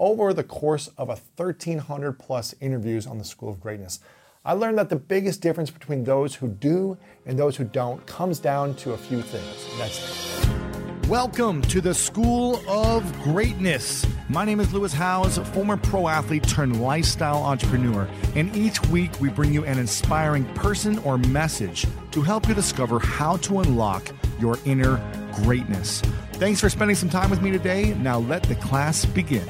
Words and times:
Over 0.00 0.32
the 0.32 0.44
course 0.44 0.86
of 0.96 1.08
a 1.08 1.18
1,300 1.36 2.20
plus 2.20 2.54
interviews 2.60 3.04
on 3.04 3.18
the 3.18 3.24
School 3.24 3.48
of 3.48 3.58
Greatness, 3.58 3.98
I 4.44 4.52
learned 4.52 4.78
that 4.78 4.90
the 4.90 4.96
biggest 4.96 5.40
difference 5.40 5.72
between 5.72 6.04
those 6.04 6.36
who 6.36 6.46
do 6.46 6.96
and 7.26 7.36
those 7.36 7.56
who 7.56 7.64
don't 7.64 8.06
comes 8.06 8.38
down 8.38 8.76
to 8.76 8.92
a 8.92 8.96
few 8.96 9.22
things. 9.22 9.66
That's 9.76 10.46
Welcome 11.08 11.62
to 11.62 11.80
the 11.80 11.94
School 11.94 12.62
of 12.68 13.02
Greatness. 13.24 14.06
My 14.28 14.44
name 14.44 14.60
is 14.60 14.72
Lewis 14.72 14.92
Howes, 14.92 15.38
former 15.48 15.76
pro 15.76 16.06
athlete 16.06 16.46
turned 16.46 16.80
lifestyle 16.80 17.42
entrepreneur, 17.42 18.08
and 18.36 18.54
each 18.54 18.80
week 18.90 19.10
we 19.20 19.30
bring 19.30 19.52
you 19.52 19.64
an 19.64 19.80
inspiring 19.80 20.44
person 20.54 21.00
or 21.00 21.18
message 21.18 21.86
to 22.12 22.22
help 22.22 22.46
you 22.46 22.54
discover 22.54 23.00
how 23.00 23.36
to 23.38 23.58
unlock 23.58 24.12
your 24.38 24.58
inner 24.64 25.02
greatness. 25.42 26.02
Thanks 26.34 26.60
for 26.60 26.70
spending 26.70 26.94
some 26.94 27.10
time 27.10 27.30
with 27.30 27.42
me 27.42 27.50
today. 27.50 27.94
Now 27.94 28.20
let 28.20 28.44
the 28.44 28.54
class 28.54 29.04
begin. 29.04 29.48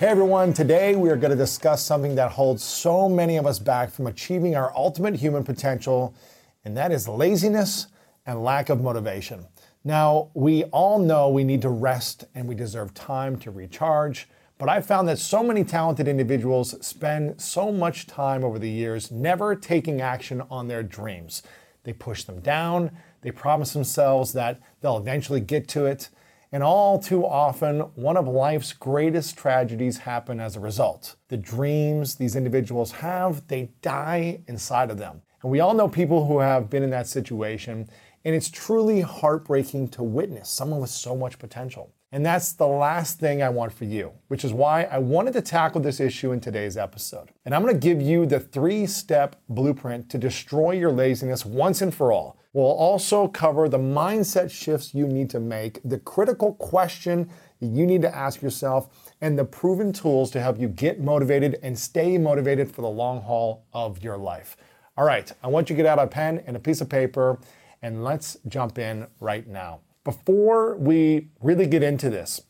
Hey 0.00 0.08
everyone, 0.08 0.52
today 0.52 0.96
we 0.96 1.08
are 1.10 1.16
going 1.16 1.30
to 1.30 1.36
discuss 1.36 1.80
something 1.80 2.16
that 2.16 2.32
holds 2.32 2.64
so 2.64 3.08
many 3.08 3.36
of 3.36 3.46
us 3.46 3.60
back 3.60 3.92
from 3.92 4.08
achieving 4.08 4.56
our 4.56 4.76
ultimate 4.76 5.14
human 5.14 5.44
potential, 5.44 6.16
and 6.64 6.76
that 6.76 6.90
is 6.90 7.06
laziness 7.06 7.86
and 8.26 8.42
lack 8.42 8.70
of 8.70 8.82
motivation. 8.82 9.46
Now, 9.84 10.30
we 10.34 10.64
all 10.64 10.98
know 10.98 11.28
we 11.28 11.44
need 11.44 11.62
to 11.62 11.68
rest 11.68 12.24
and 12.34 12.48
we 12.48 12.56
deserve 12.56 12.92
time 12.92 13.38
to 13.38 13.52
recharge, 13.52 14.28
but 14.58 14.68
I've 14.68 14.84
found 14.84 15.06
that 15.08 15.20
so 15.20 15.44
many 15.44 15.62
talented 15.62 16.08
individuals 16.08 16.74
spend 16.84 17.40
so 17.40 17.70
much 17.70 18.08
time 18.08 18.42
over 18.42 18.58
the 18.58 18.68
years 18.68 19.12
never 19.12 19.54
taking 19.54 20.00
action 20.00 20.42
on 20.50 20.66
their 20.66 20.82
dreams. 20.82 21.44
They 21.84 21.92
push 21.92 22.24
them 22.24 22.40
down, 22.40 22.90
they 23.20 23.30
promise 23.30 23.72
themselves 23.72 24.32
that 24.32 24.60
they'll 24.80 24.98
eventually 24.98 25.40
get 25.40 25.68
to 25.68 25.86
it. 25.86 26.08
And 26.54 26.62
all 26.62 27.00
too 27.00 27.26
often, 27.26 27.80
one 27.96 28.16
of 28.16 28.28
life's 28.28 28.72
greatest 28.72 29.36
tragedies 29.36 29.98
happen 29.98 30.38
as 30.38 30.54
a 30.54 30.60
result. 30.60 31.16
The 31.26 31.36
dreams 31.36 32.14
these 32.14 32.36
individuals 32.36 32.92
have, 32.92 33.48
they 33.48 33.70
die 33.82 34.38
inside 34.46 34.92
of 34.92 34.98
them. 34.98 35.22
And 35.42 35.50
we 35.50 35.58
all 35.58 35.74
know 35.74 35.88
people 35.88 36.26
who 36.26 36.38
have 36.38 36.70
been 36.70 36.84
in 36.84 36.90
that 36.90 37.08
situation, 37.08 37.88
and 38.24 38.36
it's 38.36 38.48
truly 38.48 39.00
heartbreaking 39.00 39.88
to 39.88 40.04
witness 40.04 40.48
someone 40.48 40.78
with 40.78 40.90
so 40.90 41.16
much 41.16 41.40
potential. 41.40 41.92
And 42.12 42.24
that's 42.24 42.52
the 42.52 42.68
last 42.68 43.18
thing 43.18 43.42
I 43.42 43.48
want 43.48 43.72
for 43.72 43.86
you, 43.86 44.12
which 44.28 44.44
is 44.44 44.52
why 44.52 44.84
I 44.84 44.98
wanted 44.98 45.32
to 45.32 45.42
tackle 45.42 45.80
this 45.80 45.98
issue 45.98 46.30
in 46.30 46.40
today's 46.40 46.76
episode. 46.76 47.30
And 47.44 47.52
I'm 47.52 47.62
gonna 47.62 47.74
give 47.74 48.00
you 48.00 48.26
the 48.26 48.38
three 48.38 48.86
step 48.86 49.42
blueprint 49.48 50.08
to 50.10 50.18
destroy 50.18 50.70
your 50.70 50.92
laziness 50.92 51.44
once 51.44 51.82
and 51.82 51.92
for 51.92 52.12
all. 52.12 52.38
We'll 52.54 52.66
also 52.66 53.26
cover 53.26 53.68
the 53.68 53.78
mindset 53.78 54.48
shifts 54.48 54.94
you 54.94 55.08
need 55.08 55.28
to 55.30 55.40
make, 55.40 55.80
the 55.84 55.98
critical 55.98 56.54
question 56.54 57.28
you 57.60 57.84
need 57.84 58.00
to 58.02 58.14
ask 58.14 58.40
yourself, 58.42 59.12
and 59.20 59.36
the 59.36 59.44
proven 59.44 59.92
tools 59.92 60.30
to 60.30 60.40
help 60.40 60.60
you 60.60 60.68
get 60.68 61.00
motivated 61.00 61.58
and 61.64 61.76
stay 61.76 62.16
motivated 62.16 62.70
for 62.70 62.82
the 62.82 62.88
long 62.88 63.20
haul 63.22 63.64
of 63.72 64.04
your 64.04 64.16
life. 64.16 64.56
All 64.96 65.04
right, 65.04 65.32
I 65.42 65.48
want 65.48 65.68
you 65.68 65.74
to 65.74 65.82
get 65.82 65.88
out 65.88 65.98
a 65.98 66.06
pen 66.06 66.44
and 66.46 66.56
a 66.56 66.60
piece 66.60 66.80
of 66.80 66.88
paper, 66.88 67.40
and 67.82 68.04
let's 68.04 68.36
jump 68.46 68.78
in 68.78 69.08
right 69.18 69.48
now. 69.48 69.80
Before 70.04 70.76
we 70.76 71.30
really 71.40 71.66
get 71.66 71.82
into 71.82 72.08
this, 72.08 72.40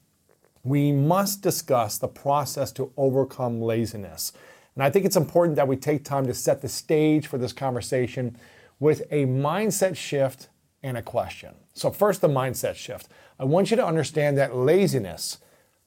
we 0.64 0.92
must 0.92 1.40
discuss 1.40 1.96
the 1.96 2.08
process 2.08 2.72
to 2.72 2.92
overcome 2.98 3.62
laziness. 3.62 4.34
And 4.74 4.84
I 4.84 4.90
think 4.90 5.06
it's 5.06 5.16
important 5.16 5.56
that 5.56 5.68
we 5.68 5.76
take 5.76 6.04
time 6.04 6.26
to 6.26 6.34
set 6.34 6.60
the 6.60 6.68
stage 6.68 7.26
for 7.26 7.38
this 7.38 7.54
conversation 7.54 8.36
with 8.84 9.00
a 9.10 9.24
mindset 9.24 9.96
shift 9.96 10.50
and 10.82 10.98
a 10.98 11.00
question. 11.00 11.54
So, 11.72 11.90
first, 11.90 12.20
the 12.20 12.28
mindset 12.28 12.74
shift. 12.74 13.08
I 13.38 13.44
want 13.44 13.70
you 13.70 13.78
to 13.78 13.86
understand 13.86 14.36
that 14.36 14.54
laziness, 14.54 15.38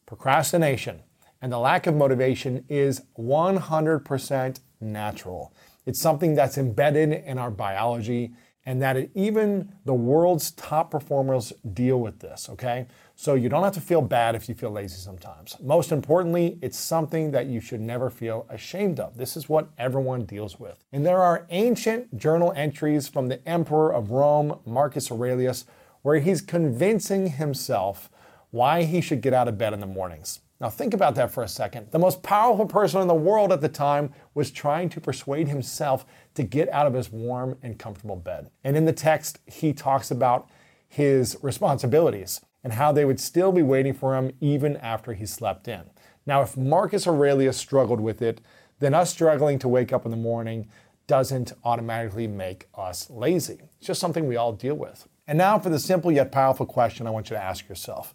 procrastination, 0.08 1.03
and 1.40 1.52
the 1.52 1.59
lack 1.59 1.86
of 1.86 1.94
motivation 1.94 2.66
is 2.68 3.03
100% 3.16 4.59
natural. 4.81 5.53
It's 5.85 6.02
something 6.02 6.34
that's 6.34 6.58
embedded 6.58 7.12
in 7.12 7.38
our 7.38 7.52
biology 7.52 8.34
and 8.66 8.81
that 8.81 8.97
it, 8.97 9.12
even 9.14 9.74
the 9.85 9.94
world's 9.94 10.50
top 10.50 10.90
performers 10.90 11.53
deal 11.74 12.00
with 12.00 12.18
this, 12.18 12.50
okay? 12.50 12.88
So 13.19 13.33
you 13.33 13.50
don't 13.50 13.63
have 13.63 13.73
to 13.73 13.81
feel 13.81 14.03
bad 14.03 14.35
if 14.35 14.47
you 14.47 14.53
feel 14.53 14.69
lazy 14.69 14.97
sometimes. 14.97 15.55
Most 15.59 15.91
importantly, 15.91 16.59
it's 16.61 16.78
something 16.78 17.31
that 17.31 17.47
you 17.47 17.59
should 17.59 17.81
never 17.81 18.11
feel 18.11 18.45
ashamed 18.47 19.00
of. 19.00 19.17
This 19.17 19.35
is 19.35 19.50
what 19.50 19.69
everyone 19.75 20.25
deals 20.25 20.59
with. 20.59 20.85
And 20.94 21.03
there 21.03 21.23
are 21.23 21.47
ancient 21.50 22.16
journal 22.16 22.53
entries 22.55 23.07
from 23.07 23.28
the 23.28 23.45
emperor 23.50 23.91
of 23.91 24.11
Rome, 24.11 24.59
Marcus 24.67 25.11
Aurelius, 25.11 25.66
where 26.03 26.19
he's 26.19 26.41
convincing 26.41 27.31
himself 27.31 28.11
why 28.51 28.83
he 28.83 29.01
should 29.01 29.22
get 29.22 29.34
out 29.34 29.47
of 29.47 29.57
bed 29.57 29.73
in 29.73 29.79
the 29.79 29.88
mornings. 29.88 30.41
Now, 30.61 30.69
think 30.69 30.94
about 30.94 31.16
that 31.16 31.31
for 31.31 31.41
a 31.41 31.47
second. 31.47 31.88
The 31.89 31.97
most 31.97 32.22
powerful 32.22 32.67
person 32.67 33.01
in 33.01 33.07
the 33.07 33.16
world 33.16 33.51
at 33.51 33.61
the 33.61 33.67
time 33.67 34.13
was 34.35 34.51
trying 34.51 34.89
to 34.89 35.01
persuade 35.01 35.47
himself 35.47 36.05
to 36.35 36.44
get 36.44 36.69
out 36.69 36.85
of 36.85 36.94
his 36.94 37.11
warm 37.11 37.57
and 37.63 37.79
comfortable 37.79 38.16
bed. 38.16 38.51
And 38.63 38.78
in 38.78 38.85
the 38.85 38.94
text, 38.94 39.39
he 39.47 39.73
talks 39.73 40.11
about 40.11 40.47
his 40.88 41.35
responsibilities 41.41 42.41
and 42.67 42.73
how 42.73 42.91
they 42.91 43.05
would 43.05 43.17
still 43.17 43.53
be 43.53 43.61
waiting 43.61 43.94
for 43.94 44.13
him 44.13 44.29
even 44.41 44.75
after 44.75 45.13
he 45.13 45.25
slept 45.25 45.69
in. 45.69 45.83
Now, 46.25 46.41
if 46.41 46.57
Marcus 46.57 47.07
Aurelius 47.07 47.55
struggled 47.55 48.01
with 48.01 48.22
it, 48.22 48.41
then 48.79 48.94
us 48.94 49.09
struggling 49.09 49.57
to 49.59 49.69
wake 49.69 49.94
up 49.94 50.03
in 50.03 50.11
the 50.11 50.17
morning 50.17 50.67
doesn't 51.07 51.53
automatically 51.63 52.28
make 52.28 52.67
us 52.75 53.09
lazy. 53.09 53.69
It's 53.78 53.88
just 53.88 54.01
something 54.01 54.28
we 54.28 54.35
all 54.35 54.51
deal 54.51 54.75
with. 54.75 55.07
And 55.28 55.38
now 55.38 55.57
for 55.59 55.69
the 55.69 55.79
simple 55.79 56.11
yet 56.11 56.29
powerful 56.29 56.66
question 56.66 57.07
I 57.07 57.11
want 57.11 57.29
you 57.29 57.38
to 57.38 57.41
ask 57.41 57.69
yourself. 57.69 58.13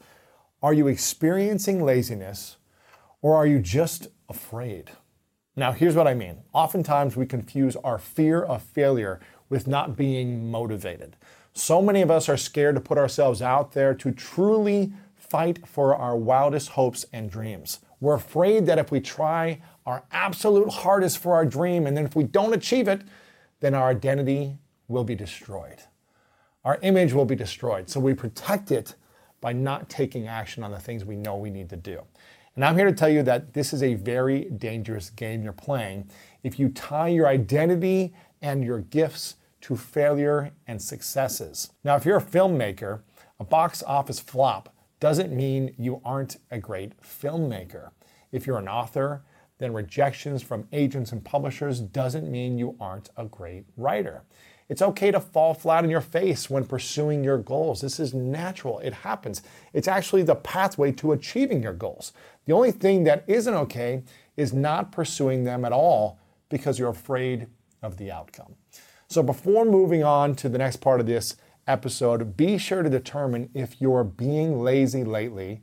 Are 0.63 0.75
you 0.75 0.87
experiencing 0.87 1.83
laziness 1.83 2.59
or 3.23 3.35
are 3.35 3.47
you 3.47 3.59
just 3.59 4.09
afraid? 4.29 4.91
Now, 5.57 5.73
here's 5.73 5.97
what 5.97 6.07
I 6.07 6.13
mean. 6.13 6.43
Oftentimes, 6.53 7.17
we 7.17 7.25
confuse 7.25 7.75
our 7.77 7.97
fear 7.97 8.43
of 8.43 8.63
failure 8.63 9.19
with 9.49 9.67
not 9.67 9.97
being 9.97 10.51
motivated. 10.51 11.17
So 11.55 11.83
many 11.83 12.01
of 12.03 12.11
us 12.11 12.29
are 12.29 12.37
scared 12.37 12.77
to 12.77 12.81
put 12.81 12.99
ourselves 12.99 13.43
out 13.43 13.73
there 13.73 13.95
to 13.95 14.11
truly 14.11 14.93
fight 15.17 15.67
for 15.67 15.95
our 15.95 16.17
wildest 16.17 16.71
hopes 16.71 17.05
and 17.13 17.31
dreams. 17.31 17.81
We're 18.01 18.15
afraid 18.15 18.67
that 18.67 18.79
if 18.79 18.91
we 18.91 19.01
try 19.01 19.61
our 19.87 20.05
absolute 20.13 20.71
hardest 20.71 21.19
for 21.19 21.35
our 21.35 21.45
dream 21.45 21.87
and 21.87 21.97
then 21.97 22.05
if 22.05 22.17
we 22.17 22.25
don't 22.25 22.55
achieve 22.55 22.89
it, 22.89 23.03
then 23.61 23.75
our 23.75 23.91
identity 23.91 24.59
will 24.89 25.05
be 25.05 25.15
destroyed. 25.15 25.79
Our 26.65 26.79
image 26.83 27.13
will 27.13 27.25
be 27.25 27.37
destroyed. 27.37 27.89
So 27.89 28.01
we 28.01 28.15
protect 28.15 28.71
it 28.71 28.95
by 29.41 29.53
not 29.53 29.89
taking 29.89 30.29
action 30.29 30.63
on 30.63 30.71
the 30.71 30.79
things 30.79 31.05
we 31.05 31.17
know 31.17 31.37
we 31.37 31.51
need 31.51 31.69
to 31.71 31.77
do. 31.77 32.03
And 32.55 32.65
I'm 32.65 32.77
here 32.77 32.87
to 32.87 32.93
tell 32.93 33.09
you 33.09 33.23
that 33.25 33.55
this 33.55 33.73
is 33.73 33.83
a 33.83 33.95
very 33.95 34.45
dangerous 34.45 35.11
game 35.11 35.43
you're 35.43 35.53
playing 35.53 36.11
if 36.43 36.59
you 36.59 36.69
tie 36.69 37.09
your 37.09 37.27
identity 37.27 38.15
and 38.41 38.65
your 38.65 38.81
gifts 38.81 39.37
to 39.63 39.77
failure 39.77 40.53
and 40.67 40.81
successes. 40.81 41.71
Now, 41.83 41.97
if 41.97 42.05
you're 42.05 42.19
a 42.19 42.23
filmmaker, 42.23 43.01
a 43.41 43.45
box 43.45 43.83
office 43.83 44.21
flop 44.21 44.75
doesn't 45.01 45.33
mean 45.33 45.75
you 45.79 46.01
aren't 46.05 46.37
a 46.51 46.59
great 46.59 47.01
filmmaker. 47.01 47.91
If 48.31 48.47
you're 48.47 48.59
an 48.59 48.69
author, 48.69 49.25
then 49.59 49.73
rejections 49.73 50.43
from 50.43 50.67
agents 50.73 51.13
and 51.13 51.25
publishers 51.25 51.81
doesn't 51.81 52.31
mean 52.31 52.59
you 52.59 52.77
aren't 52.81 53.11
a 53.17 53.25
great 53.25 53.65
writer. 53.77 54.23
It's 54.69 54.83
okay 54.83 55.11
to 55.11 55.21
fall 55.21 55.55
flat 55.55 55.85
on 55.85 55.91
your 55.91 56.01
face 56.01 56.49
when 56.49 56.65
pursuing 56.65 57.23
your 57.23 57.39
goals. 57.39 57.81
This 57.81 58.01
is 58.01 58.15
natural. 58.15 58.79
It 58.81 58.95
happens. 58.95 59.43
It's 59.73 59.89
actually 59.89 60.23
the 60.23 60.35
pathway 60.35 60.93
to 60.93 61.13
achieving 61.13 61.63
your 61.63 61.75
goals. 61.75 62.13
The 62.47 62.55
only 62.55 62.73
thing 62.73 63.05
that 63.05 63.25
isn't 63.27 63.55
okay 63.55 64.03
is 64.37 64.53
not 64.53 64.91
pursuing 64.91 65.45
them 65.45 65.65
at 65.65 65.73
all 65.73 66.19
because 66.49 66.79
you're 66.79 66.89
afraid 66.89 67.49
of 67.83 67.99
the 67.99 68.11
outcome. 68.11 68.55
So 69.13 69.23
before 69.23 69.67
moving 69.67 70.03
on 70.03 70.35
to 70.37 70.49
the 70.49 70.57
next 70.57 70.77
part 70.77 70.99
of 70.99 71.05
this 71.05 71.37
episode, 71.67 72.35
be 72.35 72.57
sure 72.57 72.83
to 72.83 72.89
determine 72.89 73.51
if 73.53 73.79
you're 73.79 74.05
being 74.05 74.63
lazy 74.63 75.05
lately 75.05 75.61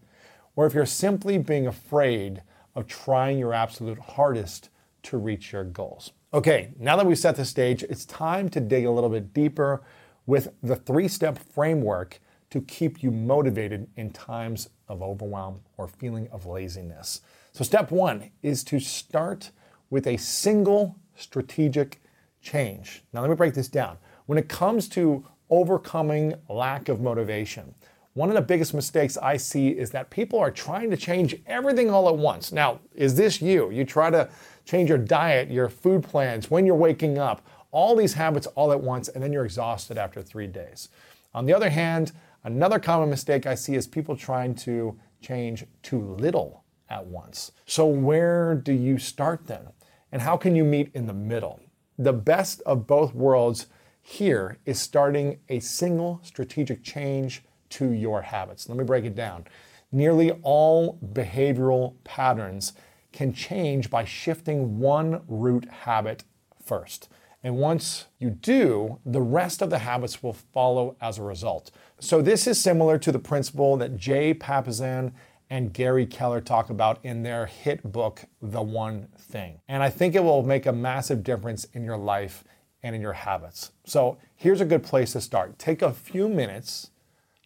or 0.55 0.67
if 0.67 0.75
you're 0.75 0.85
simply 0.85 1.39
being 1.39 1.65
afraid 1.65 2.43
of 2.75 2.85
trying 2.85 3.39
your 3.39 3.51
absolute 3.51 3.97
hardest 3.97 4.69
to 5.01 5.17
reach 5.17 5.51
your 5.51 5.63
goals. 5.63 6.11
Okay, 6.31 6.69
now 6.77 6.95
that 6.95 7.07
we've 7.07 7.17
set 7.17 7.37
the 7.37 7.43
stage, 7.43 7.81
it's 7.81 8.05
time 8.05 8.49
to 8.49 8.59
dig 8.59 8.85
a 8.85 8.91
little 8.91 9.09
bit 9.09 9.33
deeper 9.33 9.81
with 10.27 10.53
the 10.61 10.75
three 10.75 11.07
step 11.07 11.39
framework 11.39 12.19
to 12.51 12.61
keep 12.61 13.01
you 13.01 13.09
motivated 13.09 13.87
in 13.95 14.11
times 14.11 14.69
of 14.87 15.01
overwhelm 15.01 15.61
or 15.75 15.87
feeling 15.87 16.27
of 16.31 16.45
laziness. 16.45 17.21
So, 17.53 17.63
step 17.63 17.89
one 17.89 18.29
is 18.43 18.63
to 18.65 18.79
start 18.79 19.49
with 19.89 20.05
a 20.05 20.17
single 20.17 20.97
strategic 21.15 21.99
change. 22.41 23.03
Now, 23.13 23.21
let 23.21 23.29
me 23.29 23.35
break 23.35 23.53
this 23.53 23.67
down. 23.67 23.97
When 24.25 24.37
it 24.37 24.49
comes 24.49 24.87
to 24.89 25.25
overcoming 25.49 26.35
lack 26.47 26.89
of 26.89 27.01
motivation, 27.01 27.73
one 28.13 28.29
of 28.29 28.35
the 28.35 28.41
biggest 28.41 28.73
mistakes 28.73 29.17
I 29.17 29.37
see 29.37 29.69
is 29.69 29.91
that 29.91 30.09
people 30.09 30.39
are 30.39 30.51
trying 30.51 30.89
to 30.91 30.97
change 30.97 31.35
everything 31.45 31.89
all 31.89 32.09
at 32.09 32.17
once. 32.17 32.51
Now, 32.51 32.79
is 32.93 33.15
this 33.15 33.41
you? 33.41 33.71
You 33.71 33.85
try 33.85 34.09
to 34.09 34.29
change 34.65 34.89
your 34.89 34.97
diet, 34.97 35.49
your 35.49 35.69
food 35.69 36.03
plans, 36.03 36.51
when 36.51 36.65
you're 36.65 36.75
waking 36.75 37.17
up, 37.17 37.45
all 37.71 37.95
these 37.95 38.13
habits 38.13 38.47
all 38.47 38.71
at 38.71 38.81
once, 38.81 39.09
and 39.09 39.23
then 39.23 39.31
you're 39.31 39.45
exhausted 39.45 39.97
after 39.97 40.21
three 40.21 40.47
days. 40.47 40.89
On 41.33 41.45
the 41.45 41.53
other 41.53 41.69
hand, 41.69 42.11
another 42.43 42.79
common 42.79 43.09
mistake 43.09 43.45
I 43.45 43.55
see 43.55 43.75
is 43.75 43.87
people 43.87 44.15
trying 44.15 44.55
to 44.55 44.97
change 45.21 45.65
too 45.83 46.01
little 46.15 46.63
at 46.89 47.05
once. 47.05 47.51
So, 47.65 47.85
where 47.85 48.55
do 48.55 48.73
you 48.73 48.97
start 48.97 49.45
then? 49.45 49.67
And 50.11 50.21
how 50.21 50.37
can 50.37 50.55
you 50.55 50.63
meet 50.63 50.89
in 50.95 51.05
the 51.05 51.13
middle? 51.13 51.59
The 51.99 52.13
best 52.13 52.61
of 52.61 52.87
both 52.87 53.13
worlds 53.13 53.67
here 54.01 54.57
is 54.65 54.79
starting 54.79 55.39
a 55.49 55.59
single 55.59 56.21
strategic 56.23 56.81
change 56.81 57.43
to 57.71 57.91
your 57.91 58.21
habits. 58.21 58.69
Let 58.69 58.77
me 58.77 58.85
break 58.85 59.03
it 59.03 59.15
down. 59.15 59.45
Nearly 59.91 60.31
all 60.41 60.97
behavioral 61.13 61.95
patterns 62.05 62.71
can 63.11 63.33
change 63.33 63.89
by 63.89 64.05
shifting 64.05 64.79
one 64.79 65.23
root 65.27 65.65
habit 65.69 66.23
first. 66.63 67.09
And 67.43 67.57
once 67.57 68.05
you 68.17 68.29
do, 68.29 68.99
the 69.05 69.21
rest 69.21 69.61
of 69.61 69.69
the 69.69 69.79
habits 69.79 70.23
will 70.23 70.33
follow 70.33 70.95
as 71.01 71.17
a 71.17 71.23
result. 71.23 71.69
So, 71.99 72.21
this 72.21 72.47
is 72.47 72.61
similar 72.61 72.97
to 72.97 73.11
the 73.11 73.19
principle 73.19 73.75
that 73.77 73.97
Jay 73.97 74.33
Papasan 74.33 75.11
and 75.49 75.73
Gary 75.73 76.05
Keller 76.05 76.41
talk 76.41 76.69
about 76.69 76.99
in 77.03 77.23
their 77.23 77.47
hit 77.47 77.91
book, 77.91 78.25
The 78.41 78.61
One 78.61 79.07
Thing. 79.17 79.61
And 79.67 79.81
I 79.81 79.89
think 79.89 80.13
it 80.13 80.23
will 80.23 80.43
make 80.43 80.65
a 80.65 80.71
massive 80.71 81.23
difference 81.23 81.65
in 81.73 81.83
your 81.83 81.97
life 81.97 82.43
and 82.83 82.95
in 82.95 83.01
your 83.01 83.13
habits. 83.13 83.71
So, 83.83 84.17
here's 84.35 84.61
a 84.61 84.65
good 84.65 84.83
place 84.83 85.13
to 85.13 85.21
start. 85.21 85.57
Take 85.57 85.81
a 85.81 85.91
few 85.91 86.29
minutes 86.29 86.91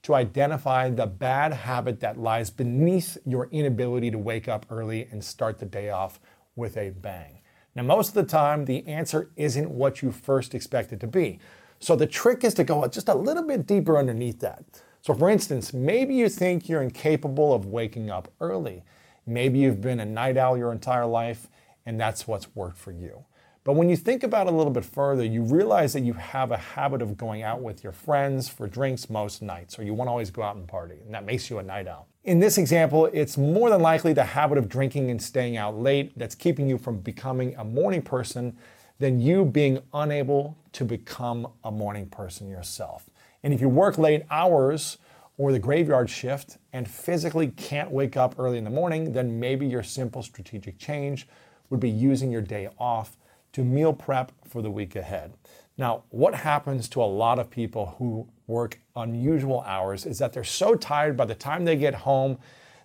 to 0.03 0.13
identify 0.13 0.89
the 0.89 1.07
bad 1.07 1.53
habit 1.53 2.01
that 2.01 2.19
lies 2.19 2.49
beneath 2.49 3.17
your 3.25 3.47
inability 3.51 4.11
to 4.11 4.17
wake 4.17 4.47
up 4.47 4.65
early 4.69 5.07
and 5.09 5.23
start 5.23 5.59
the 5.59 5.65
day 5.65 5.89
off 5.89 6.19
with 6.55 6.77
a 6.77 6.89
bang. 6.89 7.39
Now, 7.73 7.83
most 7.83 8.09
of 8.09 8.13
the 8.15 8.25
time, 8.25 8.65
the 8.65 8.85
answer 8.85 9.31
isn't 9.37 9.71
what 9.71 10.01
you 10.01 10.11
first 10.11 10.53
expect 10.53 10.91
it 10.91 10.99
to 10.99 11.07
be. 11.07 11.39
So, 11.79 11.95
the 11.95 12.05
trick 12.05 12.43
is 12.43 12.53
to 12.55 12.63
go 12.63 12.85
just 12.87 13.09
a 13.09 13.15
little 13.15 13.43
bit 13.43 13.65
deeper 13.65 13.97
underneath 13.97 14.39
that. 14.41 14.65
So, 15.05 15.13
for 15.13 15.29
instance, 15.29 15.73
maybe 15.73 16.15
you 16.15 16.29
think 16.29 16.69
you're 16.69 16.81
incapable 16.81 17.53
of 17.53 17.65
waking 17.65 18.09
up 18.09 18.31
early. 18.39 18.83
Maybe 19.27 19.59
you've 19.59 19.81
been 19.81 19.99
a 19.99 20.05
night 20.05 20.37
owl 20.37 20.57
your 20.57 20.71
entire 20.71 21.05
life, 21.05 21.49
and 21.85 21.99
that's 21.99 22.25
what's 22.25 22.55
worked 22.55 22.77
for 22.77 22.93
you. 22.93 23.25
But 23.65 23.73
when 23.73 23.89
you 23.89 23.97
think 23.97 24.23
about 24.23 24.47
it 24.47 24.53
a 24.53 24.55
little 24.55 24.71
bit 24.71 24.85
further, 24.85 25.25
you 25.25 25.41
realize 25.41 25.91
that 25.91 26.03
you 26.03 26.13
have 26.13 26.51
a 26.51 26.57
habit 26.57 27.01
of 27.01 27.17
going 27.17 27.43
out 27.43 27.61
with 27.61 27.83
your 27.83 27.91
friends 27.91 28.47
for 28.47 28.65
drinks 28.65 29.09
most 29.09 29.41
nights, 29.41 29.77
or 29.77 29.83
you 29.83 29.93
want 29.93 30.07
to 30.07 30.11
always 30.11 30.31
go 30.31 30.41
out 30.41 30.55
and 30.55 30.65
party, 30.69 30.95
and 31.03 31.13
that 31.13 31.25
makes 31.25 31.49
you 31.49 31.59
a 31.59 31.63
night 31.63 31.85
owl. 31.85 32.07
In 32.23 32.39
this 32.39 32.57
example, 32.57 33.09
it's 33.11 33.37
more 33.37 33.69
than 33.69 33.81
likely 33.81 34.13
the 34.13 34.23
habit 34.23 34.57
of 34.57 34.69
drinking 34.69 35.11
and 35.11 35.21
staying 35.21 35.57
out 35.57 35.77
late 35.77 36.17
that's 36.17 36.33
keeping 36.33 36.69
you 36.69 36.77
from 36.77 36.99
becoming 36.99 37.55
a 37.57 37.65
morning 37.65 38.01
person 38.01 38.55
than 38.99 39.19
you 39.19 39.43
being 39.43 39.81
unable 39.93 40.57
to 40.71 40.85
become 40.85 41.45
a 41.65 41.71
morning 41.71 42.05
person 42.05 42.49
yourself. 42.49 43.09
And 43.43 43.53
if 43.53 43.61
you 43.61 43.69
work 43.69 43.97
late 43.97 44.23
hours 44.31 44.97
or 45.37 45.51
the 45.51 45.59
graveyard 45.59 46.09
shift 46.09 46.57
and 46.71 46.87
physically 46.87 47.47
can't 47.47 47.91
wake 47.91 48.15
up 48.15 48.35
early 48.39 48.57
in 48.57 48.63
the 48.63 48.69
morning, 48.69 49.11
then 49.11 49.39
maybe 49.39 49.67
your 49.67 49.83
simple 49.83 50.23
strategic 50.23 50.77
change 50.77 51.27
would 51.69 51.79
be 51.79 51.89
using 51.89 52.31
your 52.31 52.41
day 52.41 52.69
off 52.77 53.17
to 53.51 53.63
meal 53.63 53.93
prep 53.93 54.31
for 54.47 54.61
the 54.61 54.71
week 54.71 54.95
ahead. 54.95 55.33
Now, 55.77 56.03
what 56.09 56.35
happens 56.35 56.87
to 56.89 57.01
a 57.01 57.05
lot 57.05 57.39
of 57.39 57.49
people 57.49 57.95
who 57.97 58.27
work 58.45 58.79
unusual 58.95 59.61
hours 59.61 60.05
is 60.05 60.19
that 60.19 60.33
they're 60.33 60.43
so 60.43 60.75
tired 60.75 61.17
by 61.17 61.25
the 61.25 61.35
time 61.35 61.65
they 61.65 61.75
get 61.75 61.95
home 61.95 62.37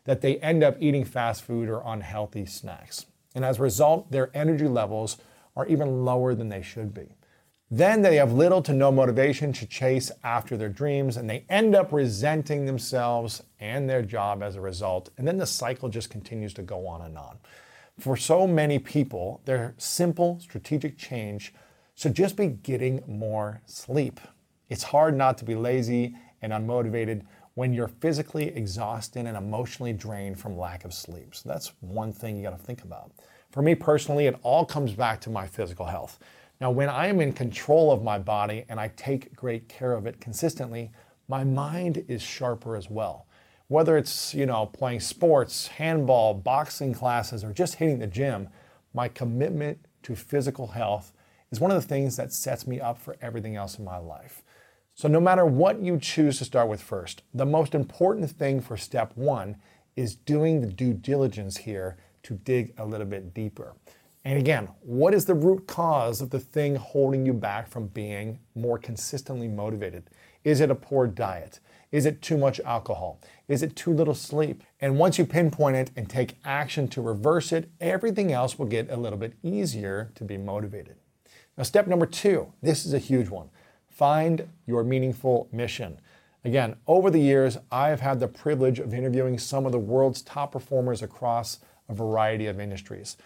that 0.04 0.22
they 0.22 0.38
end 0.38 0.64
up 0.64 0.76
eating 0.80 1.04
fast 1.04 1.42
food 1.42 1.68
or 1.68 1.82
unhealthy 1.84 2.46
snacks. 2.46 3.06
And 3.34 3.44
as 3.44 3.58
a 3.58 3.62
result, 3.62 4.10
their 4.10 4.30
energy 4.32 4.66
levels 4.66 5.18
are 5.54 5.66
even 5.66 6.04
lower 6.04 6.34
than 6.34 6.48
they 6.48 6.62
should 6.62 6.94
be. 6.94 7.14
Then 7.70 8.00
they 8.00 8.16
have 8.16 8.32
little 8.32 8.62
to 8.62 8.72
no 8.72 8.90
motivation 8.90 9.52
to 9.52 9.66
chase 9.66 10.10
after 10.24 10.56
their 10.56 10.70
dreams, 10.70 11.18
and 11.18 11.28
they 11.28 11.44
end 11.50 11.74
up 11.74 11.92
resenting 11.92 12.64
themselves 12.64 13.42
and 13.60 13.88
their 13.88 14.00
job 14.00 14.42
as 14.42 14.56
a 14.56 14.60
result. 14.60 15.10
And 15.18 15.28
then 15.28 15.36
the 15.36 15.46
cycle 15.46 15.90
just 15.90 16.08
continues 16.08 16.54
to 16.54 16.62
go 16.62 16.86
on 16.86 17.02
and 17.02 17.18
on. 17.18 17.38
For 17.98 18.16
so 18.16 18.46
many 18.46 18.78
people, 18.78 19.42
their 19.44 19.74
simple 19.76 20.38
strategic 20.40 20.96
change 20.96 21.52
should 21.94 22.14
just 22.14 22.36
be 22.36 22.46
getting 22.46 23.02
more 23.06 23.60
sleep. 23.66 24.20
It's 24.70 24.84
hard 24.84 25.14
not 25.16 25.36
to 25.38 25.44
be 25.44 25.54
lazy 25.54 26.16
and 26.40 26.52
unmotivated 26.52 27.22
when 27.54 27.74
you're 27.74 27.88
physically 27.88 28.48
exhausted 28.48 29.26
and 29.26 29.36
emotionally 29.36 29.92
drained 29.92 30.38
from 30.38 30.56
lack 30.56 30.84
of 30.84 30.94
sleep. 30.94 31.34
So 31.34 31.48
that's 31.48 31.72
one 31.80 32.12
thing 32.12 32.36
you 32.36 32.44
got 32.44 32.56
to 32.56 32.64
think 32.64 32.82
about. 32.82 33.10
For 33.50 33.62
me 33.62 33.74
personally, 33.74 34.26
it 34.26 34.36
all 34.42 34.64
comes 34.64 34.92
back 34.92 35.20
to 35.22 35.30
my 35.30 35.46
physical 35.46 35.86
health. 35.86 36.18
Now, 36.60 36.70
when 36.70 36.88
I 36.88 37.06
am 37.06 37.20
in 37.20 37.32
control 37.32 37.92
of 37.92 38.02
my 38.02 38.18
body 38.18 38.64
and 38.68 38.80
I 38.80 38.88
take 38.96 39.34
great 39.36 39.68
care 39.68 39.92
of 39.92 40.06
it 40.06 40.20
consistently, 40.20 40.90
my 41.28 41.44
mind 41.44 42.04
is 42.08 42.22
sharper 42.22 42.74
as 42.74 42.90
well 42.90 43.26
whether 43.68 43.98
it's, 43.98 44.34
you 44.34 44.46
know, 44.46 44.66
playing 44.66 45.00
sports, 45.00 45.68
handball, 45.68 46.34
boxing 46.34 46.94
classes, 46.94 47.44
or 47.44 47.52
just 47.52 47.74
hitting 47.74 47.98
the 47.98 48.06
gym, 48.06 48.48
my 48.94 49.08
commitment 49.08 49.78
to 50.02 50.16
physical 50.16 50.68
health 50.68 51.12
is 51.50 51.60
one 51.60 51.70
of 51.70 51.80
the 51.80 51.86
things 51.86 52.16
that 52.16 52.32
sets 52.32 52.66
me 52.66 52.80
up 52.80 52.98
for 52.98 53.16
everything 53.20 53.56
else 53.56 53.78
in 53.78 53.84
my 53.84 53.98
life. 53.98 54.42
So, 54.94 55.06
no 55.06 55.20
matter 55.20 55.46
what 55.46 55.80
you 55.80 55.98
choose 55.98 56.38
to 56.38 56.44
start 56.44 56.68
with 56.68 56.82
first, 56.82 57.22
the 57.32 57.46
most 57.46 57.74
important 57.74 58.30
thing 58.30 58.60
for 58.60 58.76
step 58.76 59.12
one 59.14 59.56
is 59.96 60.16
doing 60.16 60.60
the 60.60 60.66
due 60.66 60.94
diligence 60.94 61.58
here 61.58 61.96
to 62.24 62.34
dig 62.34 62.72
a 62.78 62.84
little 62.84 63.06
bit 63.06 63.32
deeper. 63.34 63.74
And 64.28 64.38
again, 64.38 64.68
what 64.82 65.14
is 65.14 65.24
the 65.24 65.32
root 65.32 65.66
cause 65.66 66.20
of 66.20 66.28
the 66.28 66.38
thing 66.38 66.76
holding 66.76 67.24
you 67.24 67.32
back 67.32 67.66
from 67.66 67.86
being 67.86 68.40
more 68.54 68.76
consistently 68.76 69.48
motivated? 69.48 70.10
Is 70.44 70.60
it 70.60 70.70
a 70.70 70.74
poor 70.74 71.06
diet? 71.06 71.60
Is 71.92 72.04
it 72.04 72.20
too 72.20 72.36
much 72.36 72.60
alcohol? 72.60 73.22
Is 73.48 73.62
it 73.62 73.74
too 73.74 73.90
little 73.90 74.14
sleep? 74.14 74.62
And 74.82 74.98
once 74.98 75.16
you 75.16 75.24
pinpoint 75.24 75.76
it 75.76 75.92
and 75.96 76.10
take 76.10 76.36
action 76.44 76.88
to 76.88 77.00
reverse 77.00 77.52
it, 77.52 77.70
everything 77.80 78.30
else 78.30 78.58
will 78.58 78.66
get 78.66 78.90
a 78.90 78.98
little 78.98 79.18
bit 79.18 79.32
easier 79.42 80.12
to 80.16 80.24
be 80.24 80.36
motivated. 80.36 80.96
Now, 81.56 81.64
step 81.64 81.86
number 81.86 82.04
two 82.04 82.52
this 82.60 82.84
is 82.84 82.92
a 82.92 82.98
huge 82.98 83.30
one 83.30 83.48
find 83.88 84.46
your 84.66 84.84
meaningful 84.84 85.48
mission. 85.52 86.02
Again, 86.44 86.76
over 86.86 87.08
the 87.08 87.18
years, 87.18 87.56
I 87.72 87.88
have 87.88 88.02
had 88.02 88.20
the 88.20 88.28
privilege 88.28 88.78
of 88.78 88.92
interviewing 88.92 89.38
some 89.38 89.64
of 89.64 89.72
the 89.72 89.78
world's 89.78 90.20
top 90.20 90.52
performers 90.52 91.00
across 91.00 91.60
a 91.88 91.94
variety 91.94 92.44
of 92.44 92.60
industries. 92.60 93.16